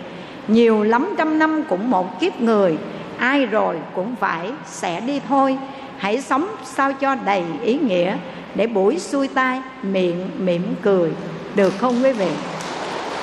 [0.49, 2.79] Nhiều lắm trăm năm cũng một kiếp người,
[3.19, 5.59] ai rồi cũng phải sẽ đi thôi.
[5.99, 8.17] Hãy sống sao cho đầy ý nghĩa
[8.55, 11.11] để buổi xuôi tai miệng mỉm cười,
[11.55, 12.31] được không quý vị?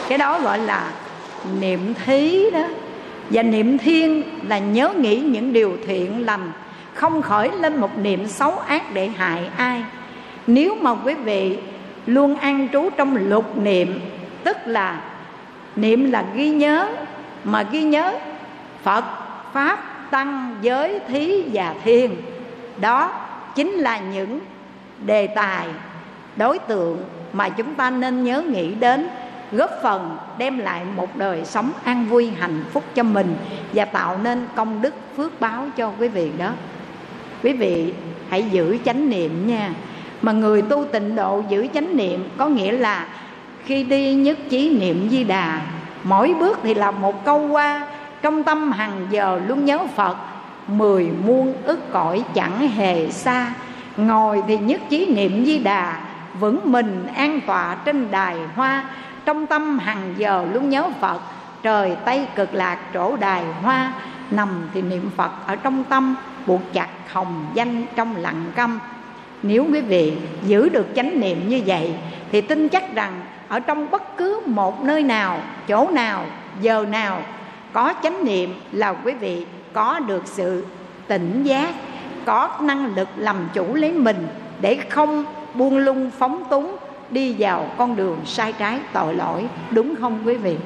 [0.09, 0.91] Cái đó gọi là
[1.59, 2.63] niệm thí đó.
[3.29, 6.51] Và niệm thiên là nhớ nghĩ những điều thiện lành,
[6.93, 9.83] không khởi lên một niệm xấu ác để hại ai.
[10.47, 11.57] Nếu mà quý vị
[12.05, 13.99] luôn an trú trong lục niệm,
[14.43, 15.01] tức là
[15.75, 16.87] niệm là ghi nhớ,
[17.43, 18.13] mà ghi nhớ
[18.83, 19.03] phật,
[19.53, 19.79] pháp,
[20.11, 22.15] tăng, giới, thí và thiên,
[22.81, 23.11] đó
[23.55, 24.39] chính là những
[25.05, 25.67] đề tài,
[26.35, 29.09] đối tượng mà chúng ta nên nhớ nghĩ đến
[29.53, 33.35] góp phần đem lại một đời sống an vui, hạnh phúc cho mình
[33.73, 36.49] và tạo nên công đức phước báo cho quý vị đó.
[37.43, 37.93] Quý vị
[38.29, 39.73] hãy giữ chánh niệm nha.
[40.21, 43.07] Mà người tu tịnh độ giữ chánh niệm có nghĩa là
[43.65, 45.61] khi đi nhất trí niệm di đà,
[46.03, 47.87] mỗi bước thì là một câu qua
[48.21, 50.17] trong tâm hàng giờ luôn nhớ phật.
[50.67, 53.53] Mười muôn ức cõi chẳng hề xa,
[53.97, 55.99] ngồi thì nhất trí niệm di đà,
[56.39, 58.83] vững mình an tọa trên đài hoa
[59.25, 61.21] trong tâm hàng giờ luôn nhớ phật.
[61.63, 63.93] Trời tây cực lạc chỗ đài hoa,
[64.31, 68.79] nằm thì niệm phật ở trong tâm, buộc chặt hồng danh trong lặng câm.
[69.43, 70.13] Nếu quý vị
[70.43, 71.93] giữ được chánh niệm như vậy,
[72.31, 76.25] thì tin chắc rằng ở trong bất cứ một nơi nào, chỗ nào,
[76.61, 77.21] giờ nào,
[77.73, 80.65] có chánh niệm là quý vị có được sự
[81.07, 81.75] tỉnh giác,
[82.25, 84.27] có năng lực làm chủ lấy mình
[84.61, 86.77] để không buông lung phóng túng
[87.13, 90.57] đi vào con đường sai trái, tội lỗi, đúng không quý vị?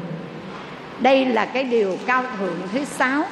[0.99, 3.23] Đây là cái điều cao thượng thứ sáu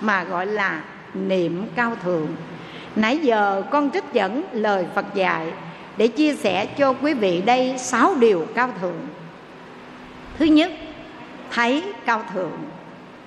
[0.00, 0.82] mà gọi là
[1.14, 2.28] niệm cao thượng.
[2.96, 5.52] Nãy giờ con trích dẫn lời phật dạy
[5.96, 9.06] để chia sẻ cho quý vị đây sáu điều cao thượng.
[10.38, 10.72] Thứ nhất,
[11.50, 12.58] thấy cao thượng.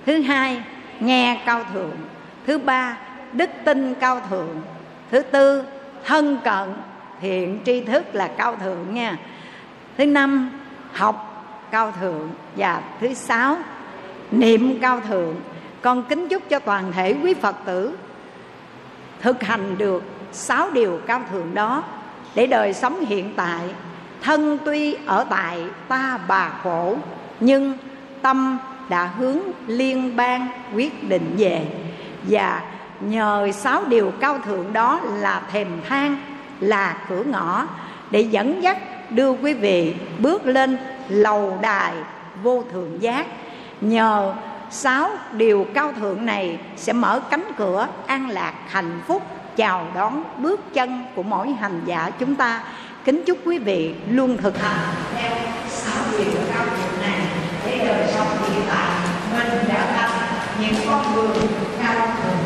[0.06, 0.62] Thứ hai,
[1.00, 1.96] nghe cao thượng.
[2.48, 2.98] Thứ ba,
[3.34, 4.62] đức tin cao thượng.
[5.12, 5.64] Thứ tư,
[6.06, 6.74] thân cận
[7.22, 9.18] thiện, tri thức là cao thượng nha.
[9.98, 10.52] Thứ năm,
[10.94, 12.30] học cao thượng.
[12.56, 13.58] Và thứ sáu,
[14.32, 15.36] niệm cao thượng.
[15.82, 17.98] Con kính chúc cho toàn thể quý phật tử
[19.22, 21.84] thực hành được sáu điều cao thượng đó
[22.36, 23.62] để đời sống hiện tại.
[24.22, 26.98] Thân tuy ở tại ta bà khổ,
[27.40, 27.78] nhưng
[28.22, 28.58] tâm
[28.90, 31.66] đã hướng liên bang quyết định về.
[32.24, 32.62] Và
[33.00, 36.18] nhờ sáu điều cao thượng đó là thèm thang
[36.60, 37.68] là cửa ngõ
[38.12, 38.78] để dẫn dắt
[39.10, 40.78] đưa quý vị bước lên
[41.08, 41.94] lầu đài
[42.44, 43.28] vô thượng giác.
[43.82, 44.34] Nhờ
[44.70, 49.24] sáu điều cao thượng này sẽ mở cánh cửa an lạc hạnh phúc,
[49.56, 52.64] chào đón bước chân của mỗi hành giả chúng ta.
[53.06, 54.80] Kính chúc quý vị luôn thực hành
[55.16, 55.32] theo
[55.68, 57.20] sáu điều cao thượng này.
[57.66, 59.00] Để đời sống hiện tại,
[59.34, 60.12] mình đã thành
[60.62, 61.48] những con đường
[61.84, 62.40] cao thượng.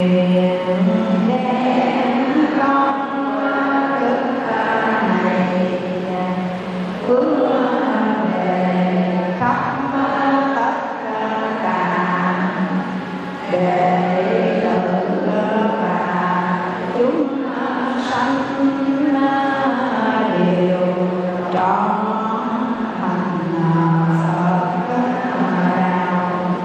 [0.00, 2.58] An lạc con thức
[7.14, 7.37] này